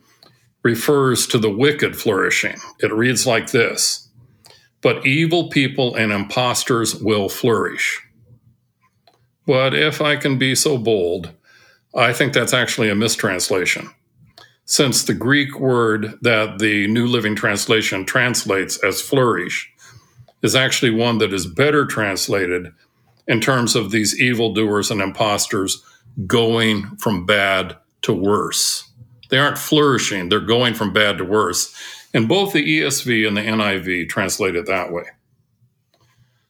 refers 0.61 1.25
to 1.27 1.37
the 1.37 1.51
wicked 1.51 1.95
flourishing. 1.95 2.57
It 2.81 2.91
reads 2.91 3.25
like 3.25 3.51
this 3.51 4.09
But 4.81 5.05
evil 5.05 5.47
people 5.47 5.95
and 5.95 6.11
impostors 6.11 6.95
will 6.95 7.29
flourish. 7.29 8.01
But 9.45 9.73
if 9.73 10.01
I 10.01 10.17
can 10.17 10.37
be 10.37 10.53
so 10.53 10.77
bold, 10.77 11.31
I 11.95 12.11
think 12.11 12.33
that's 12.33 12.53
actually 12.53 12.89
a 12.89 12.95
mistranslation, 12.95 13.89
since 14.67 15.05
the 15.05 15.13
Greek 15.13 15.59
word 15.61 16.19
that 16.21 16.59
the 16.59 16.87
New 16.87 17.07
Living 17.07 17.35
Translation 17.35 18.05
translates 18.05 18.77
as 18.83 19.01
flourish 19.01 19.71
is 20.41 20.57
actually 20.57 20.91
one 20.91 21.19
that 21.19 21.33
is 21.33 21.47
better 21.47 21.85
translated 21.85 22.73
in 23.27 23.39
terms 23.39 23.77
of 23.77 23.91
these 23.91 24.19
evildoers 24.19 24.91
and 24.91 25.01
impostors 25.01 25.83
going 26.27 26.97
from 26.97 27.25
bad 27.25 27.77
to 28.01 28.11
worse. 28.11 28.91
They 29.29 29.37
aren't 29.37 29.57
flourishing, 29.57 30.27
they're 30.27 30.41
going 30.41 30.73
from 30.73 30.91
bad 30.91 31.17
to 31.19 31.25
worse. 31.25 31.73
And 32.13 32.27
both 32.27 32.51
the 32.51 32.79
ESV 32.81 33.25
and 33.25 33.37
the 33.37 33.41
NIV 33.41 34.09
translate 34.09 34.55
it 34.55 34.65
that 34.65 34.91
way. 34.91 35.05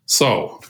So, 0.08 0.62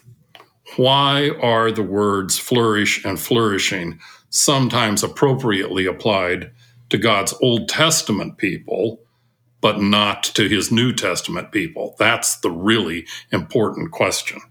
why 0.75 1.29
are 1.41 1.71
the 1.71 1.83
words 1.83 2.37
flourish 2.37 3.05
and 3.05 3.17
flourishing 3.17 3.99
sometimes 4.29 5.01
appropriately 5.01 5.85
applied 5.85 6.51
to 6.89 6.97
God's 6.97 7.33
Old 7.41 7.69
Testament 7.69 8.37
people, 8.37 9.01
but 9.61 9.81
not 9.81 10.23
to 10.23 10.47
his 10.47 10.71
New 10.71 10.93
Testament 10.93 11.51
people? 11.51 11.95
That's 11.99 12.37
the 12.37 12.51
really 12.51 13.05
important 13.31 13.91
question. 13.91 14.41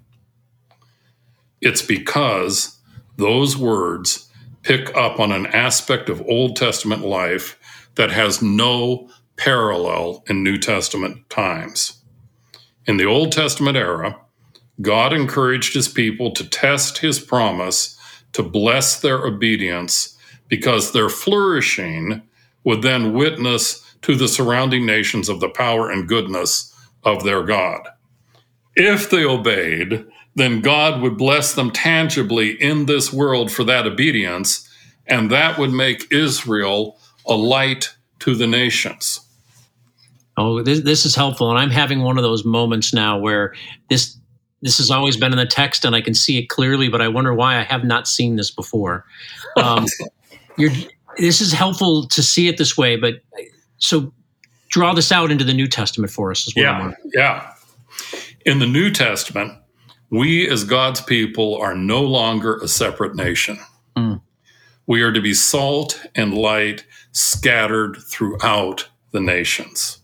It's 1.60 1.82
because 1.82 2.78
those 3.16 3.56
words 3.56 4.30
pick 4.62 4.94
up 4.96 5.20
on 5.20 5.32
an 5.32 5.46
aspect 5.46 6.08
of 6.08 6.22
Old 6.28 6.56
Testament 6.56 7.02
life 7.02 7.58
that 7.94 8.10
has 8.10 8.42
no 8.42 9.08
parallel 9.36 10.24
in 10.28 10.42
New 10.42 10.58
Testament 10.58 11.28
times. 11.30 12.00
In 12.86 12.96
the 12.96 13.06
Old 13.06 13.32
Testament 13.32 13.76
era, 13.76 14.18
God 14.82 15.12
encouraged 15.12 15.74
his 15.74 15.88
people 15.88 16.32
to 16.32 16.48
test 16.48 16.98
his 16.98 17.18
promise 17.18 17.98
to 18.32 18.42
bless 18.42 19.00
their 19.00 19.24
obedience 19.24 20.15
because 20.48 20.92
their 20.92 21.08
flourishing 21.08 22.22
would 22.64 22.82
then 22.82 23.12
witness 23.12 23.82
to 24.02 24.14
the 24.14 24.28
surrounding 24.28 24.86
nations 24.86 25.28
of 25.28 25.40
the 25.40 25.48
power 25.48 25.90
and 25.90 26.08
goodness 26.08 26.74
of 27.04 27.24
their 27.24 27.42
God. 27.42 27.88
If 28.74 29.08
they 29.08 29.24
obeyed, 29.24 30.04
then 30.34 30.60
God 30.60 31.00
would 31.00 31.16
bless 31.16 31.54
them 31.54 31.70
tangibly 31.70 32.50
in 32.62 32.86
this 32.86 33.12
world 33.12 33.50
for 33.50 33.64
that 33.64 33.86
obedience, 33.86 34.68
and 35.06 35.30
that 35.30 35.58
would 35.58 35.72
make 35.72 36.12
Israel 36.12 36.98
a 37.26 37.34
light 37.34 37.94
to 38.20 38.34
the 38.34 38.46
nations. 38.46 39.20
Oh, 40.36 40.62
this, 40.62 40.80
this 40.80 41.06
is 41.06 41.14
helpful. 41.14 41.50
And 41.50 41.58
I'm 41.58 41.70
having 41.70 42.02
one 42.02 42.18
of 42.18 42.22
those 42.22 42.44
moments 42.44 42.92
now 42.92 43.18
where 43.18 43.54
this 43.88 44.16
this 44.62 44.78
has 44.78 44.90
always 44.90 45.16
been 45.16 45.32
in 45.32 45.38
the 45.38 45.46
text 45.46 45.84
and 45.84 45.94
I 45.94 46.00
can 46.00 46.14
see 46.14 46.38
it 46.38 46.48
clearly, 46.48 46.88
but 46.88 47.00
I 47.00 47.08
wonder 47.08 47.34
why 47.34 47.58
I 47.58 47.62
have 47.62 47.84
not 47.84 48.08
seen 48.08 48.36
this 48.36 48.50
before. 48.50 49.04
Um, 49.56 49.86
you're 50.56 50.70
this 51.18 51.40
is 51.40 51.52
helpful 51.52 52.06
to 52.08 52.22
see 52.22 52.48
it 52.48 52.58
this 52.58 52.76
way, 52.76 52.96
but 52.96 53.14
so 53.78 54.12
draw 54.68 54.92
this 54.92 55.12
out 55.12 55.30
into 55.30 55.44
the 55.44 55.54
New 55.54 55.66
Testament 55.66 56.12
for 56.12 56.30
us 56.30 56.46
as 56.46 56.54
well. 56.54 56.64
Yeah, 56.64 56.92
yeah. 57.14 57.52
In 58.44 58.58
the 58.58 58.66
New 58.66 58.90
Testament, 58.90 59.54
we 60.10 60.48
as 60.48 60.64
God's 60.64 61.00
people 61.00 61.56
are 61.56 61.74
no 61.74 62.02
longer 62.02 62.58
a 62.58 62.68
separate 62.68 63.16
nation. 63.16 63.58
Mm. 63.96 64.20
We 64.86 65.02
are 65.02 65.12
to 65.12 65.20
be 65.20 65.34
salt 65.34 66.00
and 66.14 66.34
light 66.34 66.84
scattered 67.12 67.96
throughout 67.96 68.88
the 69.12 69.20
nations. 69.20 69.98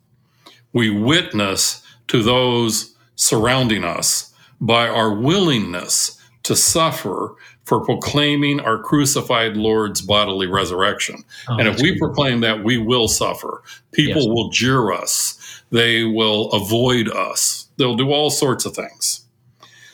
We 0.72 0.90
witness 0.90 1.82
to 2.08 2.22
those 2.22 2.96
surrounding 3.14 3.84
us 3.84 4.34
by 4.60 4.88
our 4.88 5.12
willingness 5.12 6.18
to 6.44 6.56
suffer 6.56 7.36
for 7.64 7.84
proclaiming 7.84 8.60
our 8.60 8.78
crucified 8.78 9.56
Lord's 9.56 10.00
bodily 10.00 10.46
resurrection. 10.46 11.22
Oh, 11.48 11.56
and 11.58 11.68
if 11.68 11.80
we 11.80 11.98
proclaim 11.98 12.40
that, 12.40 12.64
we 12.64 12.76
will 12.76 13.08
suffer. 13.08 13.62
People 13.92 14.22
yes. 14.22 14.28
will 14.28 14.50
jeer 14.50 14.92
us, 14.92 15.62
they 15.70 16.04
will 16.04 16.50
avoid 16.52 17.08
us, 17.08 17.68
they'll 17.76 17.96
do 17.96 18.10
all 18.10 18.30
sorts 18.30 18.64
of 18.64 18.74
things. 18.74 19.26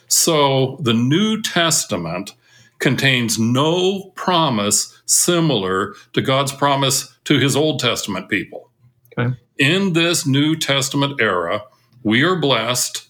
So 0.08 0.78
the 0.80 0.94
New 0.94 1.42
Testament 1.42 2.34
contains 2.78 3.38
no 3.38 4.12
promise 4.14 5.00
similar 5.06 5.94
to 6.12 6.22
God's 6.22 6.52
promise 6.52 7.14
to 7.24 7.38
his 7.38 7.56
Old 7.56 7.80
Testament 7.80 8.28
people. 8.28 8.70
Okay. 9.18 9.34
In 9.58 9.92
this 9.92 10.26
New 10.26 10.56
Testament 10.56 11.20
era, 11.20 11.64
we 12.02 12.22
are 12.22 12.36
blessed, 12.36 13.08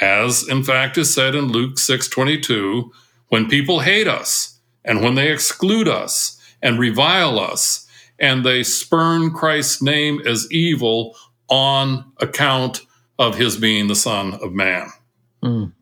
as 0.00 0.48
in 0.48 0.62
fact 0.62 0.96
is 0.96 1.12
said 1.12 1.34
in 1.34 1.48
Luke 1.48 1.76
6:22, 1.76 2.90
when 3.30 3.48
people 3.48 3.80
hate 3.80 4.06
us 4.06 4.60
and 4.84 5.02
when 5.02 5.14
they 5.14 5.32
exclude 5.32 5.88
us 5.88 6.38
and 6.62 6.78
revile 6.78 7.38
us 7.38 7.86
and 8.18 8.44
they 8.44 8.62
spurn 8.62 9.30
Christ's 9.30 9.80
name 9.80 10.20
as 10.26 10.50
evil 10.52 11.16
on 11.48 12.12
account 12.20 12.82
of 13.18 13.36
his 13.36 13.56
being 13.56 13.86
the 13.86 13.94
Son 13.94 14.34
of 14.34 14.52
Man. 14.52 14.88
Mm. 15.42 15.72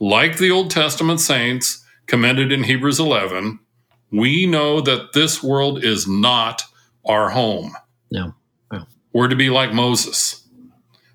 Like 0.00 0.38
the 0.38 0.50
Old 0.50 0.70
Testament 0.70 1.20
saints 1.20 1.84
commended 2.06 2.52
in 2.52 2.64
Hebrews 2.64 3.00
11, 3.00 3.58
we 4.10 4.46
know 4.46 4.80
that 4.80 5.12
this 5.12 5.42
world 5.42 5.84
is 5.84 6.06
not 6.06 6.62
our 7.04 7.30
home. 7.30 7.74
No. 8.10 8.34
no. 8.72 8.84
We're 9.12 9.28
to 9.28 9.36
be 9.36 9.50
like 9.50 9.72
Moses, 9.72 10.44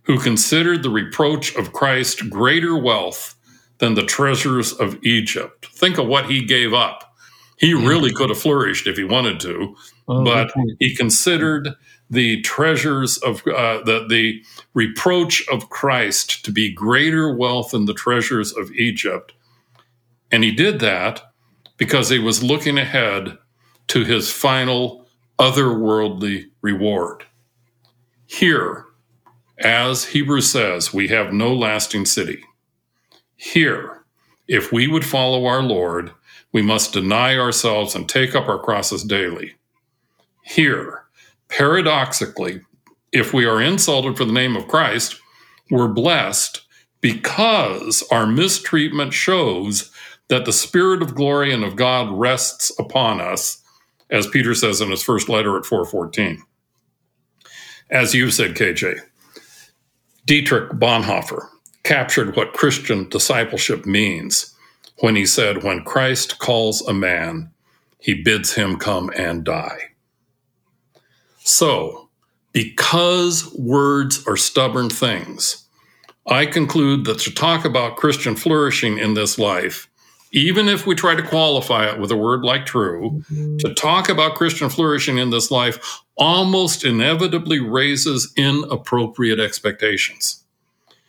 who 0.04 0.20
considered 0.20 0.84
the 0.84 0.90
reproach 0.90 1.56
of 1.56 1.74
Christ 1.74 2.30
greater 2.30 2.78
wealth 2.78 3.36
than 3.82 3.96
the 3.96 4.06
treasures 4.06 4.72
of 4.74 5.04
Egypt. 5.04 5.66
Think 5.74 5.98
of 5.98 6.08
what 6.08 6.30
he 6.30 6.46
gave 6.46 6.72
up. 6.72 7.16
He 7.58 7.74
really 7.74 8.14
could 8.14 8.30
have 8.30 8.40
flourished 8.40 8.88
if 8.88 8.96
he 8.96 9.04
wanted 9.04 9.40
to, 9.42 9.76
oh, 10.08 10.24
but 10.24 10.54
he 10.80 10.96
considered 10.96 11.70
the 12.10 12.42
treasures 12.42 13.18
of 13.18 13.46
uh, 13.48 13.84
the, 13.84 14.06
the 14.08 14.44
reproach 14.74 15.48
of 15.50 15.70
Christ 15.70 16.46
to 16.46 16.52
be 16.52 16.72
greater 16.72 17.36
wealth 17.36 17.72
than 17.72 17.86
the 17.86 17.94
treasures 17.94 18.56
of 18.56 18.72
Egypt. 18.72 19.34
And 20.32 20.44
he 20.44 20.52
did 20.52 20.80
that 20.80 21.34
because 21.78 22.10
he 22.10 22.20
was 22.20 22.44
looking 22.44 22.78
ahead 22.78 23.38
to 23.88 24.04
his 24.04 24.32
final 24.32 25.08
otherworldly 25.40 26.46
reward. 26.62 27.26
Here, 28.28 28.86
as 29.60 30.06
Hebrews 30.06 30.52
says, 30.52 30.94
we 30.94 31.08
have 31.08 31.34
no 31.34 31.54
lasting 31.54 32.06
city. 32.06 32.44
Here, 33.42 34.06
if 34.48 34.72
we 34.72 34.88
would 34.88 35.04
follow 35.04 35.48
our 35.48 35.64
Lord, 35.64 36.12
we 36.54 36.62
must 36.62 36.94
deny 36.94 37.36
ourselves 37.36 37.96
and 37.96 38.08
take 38.08 38.36
up 38.36 38.48
our 38.48 38.60
crosses 38.60 39.04
daily. 39.04 39.56
Here, 40.44 41.06
paradoxically, 41.50 42.62
if 43.12 43.34
we 43.34 43.46
are 43.46 43.60
insulted 43.60 44.16
for 44.16 44.26
the 44.26 44.32
name 44.32 44.56
of 44.56 44.68
Christ, 44.68 45.20
we're 45.72 45.88
blessed 45.88 46.62
because 47.02 48.04
our 48.12 48.28
mistreatment 48.28 49.12
shows 49.12 49.92
that 50.28 50.46
the 50.46 50.54
Spirit 50.54 51.02
of 51.02 51.16
glory 51.16 51.52
and 51.52 51.64
of 51.64 51.76
God 51.76 52.12
rests 52.12 52.72
upon 52.78 53.20
us, 53.20 53.60
as 54.12 54.28
Peter 54.28 54.54
says 54.54 54.82
in 54.82 54.92
his 54.92 55.02
first 55.02 55.28
letter 55.28 55.58
at 55.58 55.66
414. 55.66 56.44
As 57.90 58.14
you 58.14 58.30
said, 58.30 58.54
KJ, 58.56 59.00
Dietrich 60.26 60.70
Bonhoeffer, 60.74 61.48
captured 61.84 62.36
what 62.36 62.54
Christian 62.54 63.10
discipleship 63.10 63.86
means 63.86 64.56
when 65.00 65.16
he 65.16 65.26
said, 65.26 65.64
When 65.64 65.84
Christ 65.84 66.40
calls 66.40 66.82
a 66.82 66.94
man, 66.94 67.52
he 68.00 68.14
bids 68.14 68.54
him 68.54 68.78
come 68.78 69.12
and 69.16 69.44
die. 69.44 69.92
So, 71.44 72.10
because 72.52 73.54
words 73.58 74.26
are 74.28 74.38
stubborn 74.38 74.90
things, 74.90 75.68
I 76.28 76.46
conclude 76.46 77.06
that 77.06 77.20
to 77.20 77.32
talk 77.32 77.66
about 77.66 77.98
Christian 77.98 78.36
flourishing 78.36 78.98
in 78.98 79.16
this 79.16 79.40
life, 79.40 79.90
even 80.32 80.70
if 80.70 80.86
we 80.86 80.96
try 80.96 81.16
to 81.16 81.24
qualify 81.24 81.90
it 81.90 82.00
with 82.00 82.12
a 82.12 82.18
word 82.18 82.44
like 82.44 82.66
true, 82.66 83.24
mm-hmm. 83.32 83.58
to 83.58 83.74
talk 83.74 84.08
about 84.08 84.36
Christian 84.36 84.70
flourishing 84.70 85.18
in 85.18 85.30
this 85.30 85.52
life 85.52 86.02
almost 86.16 86.86
inevitably 86.86 87.60
raises 87.60 88.32
inappropriate 88.38 89.40
expectations. 89.40 90.41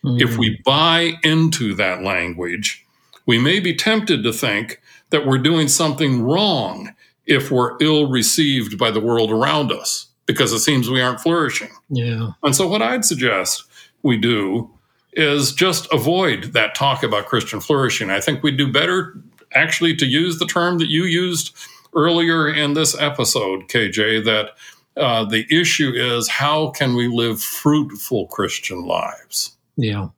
Mm. 0.04 0.20
If 0.20 0.36
we 0.36 0.60
buy 0.64 1.14
into 1.22 1.74
that 1.74 2.02
language, 2.02 2.84
we 3.26 3.38
may 3.38 3.60
be 3.60 3.74
tempted 3.74 4.22
to 4.22 4.32
think 4.32 4.80
that 5.10 5.26
we're 5.26 5.38
doing 5.38 5.68
something 5.68 6.22
wrong 6.22 6.94
if 7.26 7.50
we're 7.50 7.76
ill 7.80 8.08
received 8.08 8.78
by 8.78 8.90
the 8.90 9.00
world 9.00 9.30
around 9.30 9.70
us 9.70 10.06
because 10.26 10.52
it 10.52 10.60
seems 10.60 10.90
we 10.90 11.00
aren't 11.00 11.20
flourishing. 11.20 11.70
Yeah. 11.88 12.32
And 12.42 12.54
so, 12.56 12.66
what 12.66 12.82
I'd 12.82 13.04
suggest 13.04 13.64
we 14.02 14.16
do 14.16 14.70
is 15.12 15.52
just 15.52 15.92
avoid 15.92 16.52
that 16.54 16.74
talk 16.74 17.02
about 17.02 17.26
Christian 17.26 17.60
flourishing. 17.60 18.10
I 18.10 18.20
think 18.20 18.42
we'd 18.42 18.56
do 18.56 18.70
better 18.70 19.14
actually 19.54 19.94
to 19.96 20.06
use 20.06 20.38
the 20.38 20.46
term 20.46 20.78
that 20.78 20.88
you 20.88 21.04
used 21.04 21.54
earlier 21.94 22.48
in 22.48 22.72
this 22.72 22.98
episode, 22.98 23.68
KJ, 23.68 24.24
that 24.24 24.50
uh, 24.96 25.24
the 25.24 25.46
issue 25.50 25.92
is 25.94 26.28
how 26.28 26.70
can 26.70 26.94
we 26.94 27.08
live 27.08 27.40
fruitful 27.40 28.26
Christian 28.28 28.84
lives? 28.84 29.56
Yeah. 29.76 30.08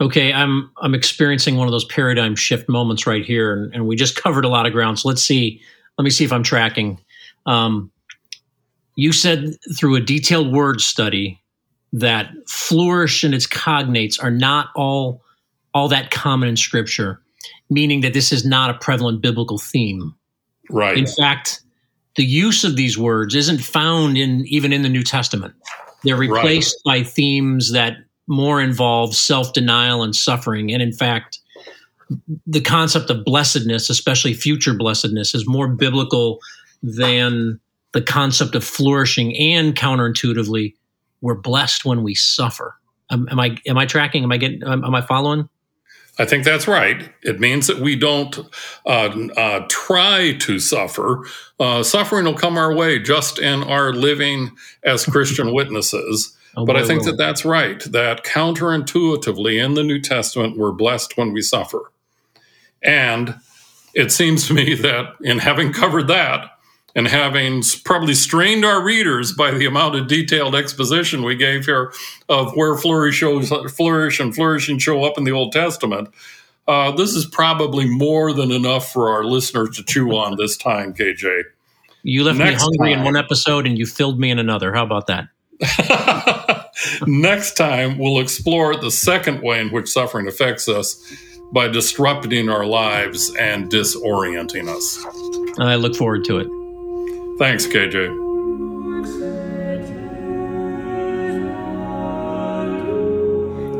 Okay, 0.00 0.32
I'm 0.32 0.70
I'm 0.82 0.94
experiencing 0.94 1.56
one 1.56 1.68
of 1.68 1.72
those 1.72 1.86
paradigm 1.86 2.36
shift 2.36 2.68
moments 2.68 3.06
right 3.06 3.24
here, 3.24 3.52
and, 3.52 3.74
and 3.74 3.86
we 3.86 3.96
just 3.96 4.20
covered 4.22 4.44
a 4.44 4.48
lot 4.48 4.66
of 4.66 4.72
ground. 4.72 4.98
So 4.98 5.08
let's 5.08 5.22
see. 5.22 5.60
Let 5.96 6.04
me 6.04 6.10
see 6.10 6.24
if 6.24 6.32
I'm 6.32 6.42
tracking. 6.42 6.98
Um, 7.46 7.90
you 8.94 9.12
said 9.12 9.56
through 9.74 9.96
a 9.96 10.00
detailed 10.00 10.52
word 10.52 10.80
study 10.80 11.40
that 11.92 12.30
flourish 12.46 13.24
and 13.24 13.34
its 13.34 13.46
cognates 13.46 14.22
are 14.22 14.30
not 14.30 14.68
all 14.76 15.22
all 15.72 15.88
that 15.88 16.10
common 16.10 16.48
in 16.48 16.56
Scripture, 16.56 17.20
meaning 17.70 18.02
that 18.02 18.12
this 18.12 18.32
is 18.32 18.44
not 18.44 18.70
a 18.70 18.74
prevalent 18.74 19.22
biblical 19.22 19.58
theme. 19.58 20.14
Right. 20.68 20.98
In 20.98 21.06
fact, 21.06 21.60
the 22.16 22.24
use 22.24 22.64
of 22.64 22.76
these 22.76 22.98
words 22.98 23.34
isn't 23.34 23.58
found 23.58 24.18
in 24.18 24.46
even 24.46 24.72
in 24.72 24.82
the 24.82 24.88
New 24.90 25.02
Testament. 25.02 25.54
They're 26.02 26.16
replaced 26.16 26.76
right. 26.86 27.00
by 27.00 27.08
themes 27.08 27.72
that 27.72 27.96
more 28.26 28.60
involves 28.60 29.18
self 29.18 29.52
denial 29.52 30.02
and 30.02 30.14
suffering. 30.14 30.72
And 30.72 30.82
in 30.82 30.92
fact, 30.92 31.38
the 32.46 32.60
concept 32.60 33.10
of 33.10 33.24
blessedness, 33.24 33.90
especially 33.90 34.34
future 34.34 34.74
blessedness, 34.74 35.34
is 35.34 35.46
more 35.46 35.68
biblical 35.68 36.40
than 36.82 37.60
the 37.92 38.02
concept 38.02 38.54
of 38.54 38.62
flourishing. 38.62 39.36
And 39.36 39.74
counterintuitively, 39.74 40.74
we're 41.20 41.34
blessed 41.34 41.84
when 41.84 42.02
we 42.02 42.14
suffer. 42.14 42.76
Am, 43.10 43.28
I 43.38 43.56
am 43.66 43.78
I 43.78 43.86
tracking? 43.86 44.24
Am 44.24 44.32
I 44.32 44.36
getting? 44.36 44.62
Am 44.62 44.94
I 44.94 45.00
following? 45.00 45.48
I 46.18 46.24
think 46.24 46.44
that's 46.44 46.66
right. 46.66 47.10
It 47.22 47.40
means 47.40 47.66
that 47.66 47.78
we 47.78 47.94
don't 47.94 48.38
uh, 48.86 49.28
uh, 49.36 49.66
try 49.68 50.32
to 50.40 50.58
suffer. 50.58 51.24
Uh, 51.60 51.82
suffering 51.82 52.24
will 52.24 52.34
come 52.34 52.56
our 52.56 52.74
way 52.74 52.98
just 52.98 53.38
in 53.38 53.62
our 53.62 53.92
living 53.92 54.50
as 54.82 55.04
Christian 55.04 55.52
witnesses. 55.54 56.35
Oh, 56.56 56.64
but 56.64 56.74
boy, 56.74 56.82
I 56.82 56.84
think 56.84 57.02
boy. 57.02 57.10
that 57.10 57.16
that's 57.18 57.44
right, 57.44 57.80
that 57.92 58.24
counterintuitively 58.24 59.62
in 59.62 59.74
the 59.74 59.84
New 59.84 60.00
Testament, 60.00 60.56
we're 60.56 60.72
blessed 60.72 61.16
when 61.16 61.32
we 61.32 61.42
suffer. 61.42 61.92
And 62.82 63.38
it 63.94 64.10
seems 64.10 64.46
to 64.48 64.54
me 64.54 64.74
that 64.74 65.14
in 65.20 65.38
having 65.38 65.72
covered 65.72 66.08
that, 66.08 66.50
and 66.96 67.06
having 67.06 67.62
probably 67.84 68.14
strained 68.14 68.64
our 68.64 68.82
readers 68.82 69.30
by 69.30 69.50
the 69.50 69.66
amount 69.66 69.94
of 69.94 70.08
detailed 70.08 70.54
exposition 70.54 71.22
we 71.22 71.36
gave 71.36 71.66
here 71.66 71.92
of 72.30 72.54
where 72.54 72.74
flourish, 72.74 73.16
shows, 73.16 73.52
flourish 73.76 74.18
and 74.18 74.34
flourishing 74.34 74.78
show 74.78 75.04
up 75.04 75.18
in 75.18 75.24
the 75.24 75.30
Old 75.30 75.52
Testament, 75.52 76.08
uh, 76.66 76.90
this 76.92 77.14
is 77.14 77.26
probably 77.26 77.84
more 77.86 78.32
than 78.32 78.50
enough 78.50 78.90
for 78.90 79.10
our 79.10 79.24
listeners 79.24 79.76
to 79.76 79.84
chew 79.84 80.16
on 80.16 80.36
this 80.38 80.56
time, 80.56 80.94
KJ. 80.94 81.42
You 82.02 82.24
left 82.24 82.38
Next 82.38 82.62
me 82.62 82.76
hungry 82.78 82.94
time, 82.94 83.00
in 83.00 83.04
one 83.04 83.16
episode 83.16 83.66
and 83.66 83.76
you 83.76 83.84
filled 83.84 84.18
me 84.18 84.30
in 84.30 84.38
another. 84.38 84.72
How 84.72 84.84
about 84.84 85.06
that? 85.08 85.28
Next 87.06 87.54
time, 87.54 87.98
we'll 87.98 88.20
explore 88.20 88.76
the 88.76 88.90
second 88.90 89.42
way 89.42 89.60
in 89.60 89.70
which 89.70 89.88
suffering 89.88 90.28
affects 90.28 90.68
us 90.68 91.02
by 91.52 91.68
disrupting 91.68 92.48
our 92.48 92.66
lives 92.66 93.34
and 93.36 93.70
disorienting 93.70 94.68
us. 94.68 94.98
I 95.58 95.76
look 95.76 95.94
forward 95.94 96.24
to 96.26 96.38
it. 96.38 96.48
Thanks, 97.38 97.66
KJ. 97.66 98.24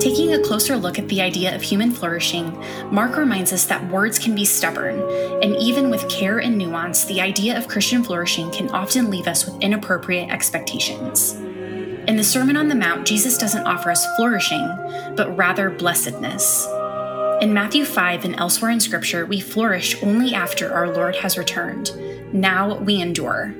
Taking 0.00 0.34
a 0.34 0.38
closer 0.38 0.76
look 0.76 0.98
at 0.98 1.08
the 1.08 1.20
idea 1.20 1.54
of 1.54 1.62
human 1.62 1.90
flourishing, 1.90 2.56
Mark 2.92 3.16
reminds 3.16 3.52
us 3.52 3.64
that 3.64 3.90
words 3.90 4.18
can 4.18 4.34
be 4.34 4.44
stubborn, 4.44 5.00
and 5.42 5.56
even 5.56 5.90
with 5.90 6.08
care 6.08 6.38
and 6.38 6.56
nuance, 6.56 7.04
the 7.04 7.20
idea 7.20 7.58
of 7.58 7.66
Christian 7.66 8.04
flourishing 8.04 8.50
can 8.52 8.68
often 8.70 9.10
leave 9.10 9.26
us 9.26 9.44
with 9.44 9.60
inappropriate 9.60 10.30
expectations. 10.30 11.42
In 12.06 12.16
the 12.16 12.22
Sermon 12.22 12.56
on 12.56 12.68
the 12.68 12.74
Mount, 12.76 13.04
Jesus 13.04 13.36
doesn't 13.36 13.66
offer 13.66 13.90
us 13.90 14.06
flourishing, 14.14 14.64
but 15.16 15.36
rather 15.36 15.70
blessedness. 15.70 16.66
In 17.40 17.52
Matthew 17.52 17.84
5 17.84 18.24
and 18.24 18.36
elsewhere 18.38 18.70
in 18.70 18.78
Scripture, 18.78 19.26
we 19.26 19.40
flourish 19.40 20.00
only 20.04 20.32
after 20.32 20.72
our 20.72 20.88
Lord 20.88 21.16
has 21.16 21.36
returned. 21.36 21.90
Now 22.32 22.78
we 22.78 23.00
endure. 23.00 23.52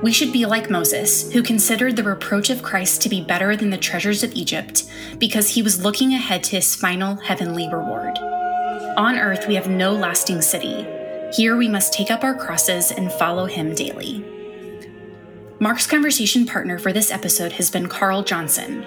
We 0.00 0.12
should 0.12 0.32
be 0.32 0.46
like 0.46 0.70
Moses, 0.70 1.32
who 1.32 1.42
considered 1.42 1.96
the 1.96 2.04
reproach 2.04 2.50
of 2.50 2.62
Christ 2.62 3.02
to 3.02 3.08
be 3.08 3.20
better 3.20 3.56
than 3.56 3.70
the 3.70 3.78
treasures 3.78 4.22
of 4.22 4.32
Egypt, 4.34 4.84
because 5.18 5.48
he 5.48 5.62
was 5.62 5.82
looking 5.82 6.14
ahead 6.14 6.44
to 6.44 6.56
his 6.56 6.76
final 6.76 7.16
heavenly 7.16 7.68
reward. 7.68 8.16
On 8.96 9.18
earth, 9.18 9.48
we 9.48 9.56
have 9.56 9.68
no 9.68 9.92
lasting 9.92 10.40
city. 10.40 10.86
Here, 11.34 11.56
we 11.56 11.68
must 11.68 11.92
take 11.92 12.12
up 12.12 12.22
our 12.22 12.36
crosses 12.36 12.92
and 12.92 13.10
follow 13.10 13.46
him 13.46 13.74
daily. 13.74 14.24
Mark's 15.58 15.86
conversation 15.86 16.44
partner 16.44 16.78
for 16.78 16.92
this 16.92 17.10
episode 17.10 17.52
has 17.52 17.70
been 17.70 17.88
Carl 17.88 18.22
Johnson. 18.22 18.84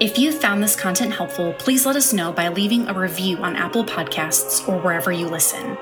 If 0.00 0.18
you've 0.18 0.40
found 0.40 0.60
this 0.60 0.74
content 0.74 1.14
helpful, 1.14 1.52
please 1.60 1.86
let 1.86 1.94
us 1.94 2.12
know 2.12 2.32
by 2.32 2.48
leaving 2.48 2.88
a 2.88 2.98
review 2.98 3.36
on 3.36 3.54
Apple 3.54 3.84
Podcasts 3.84 4.68
or 4.68 4.80
wherever 4.80 5.12
you 5.12 5.28
listen. 5.28 5.78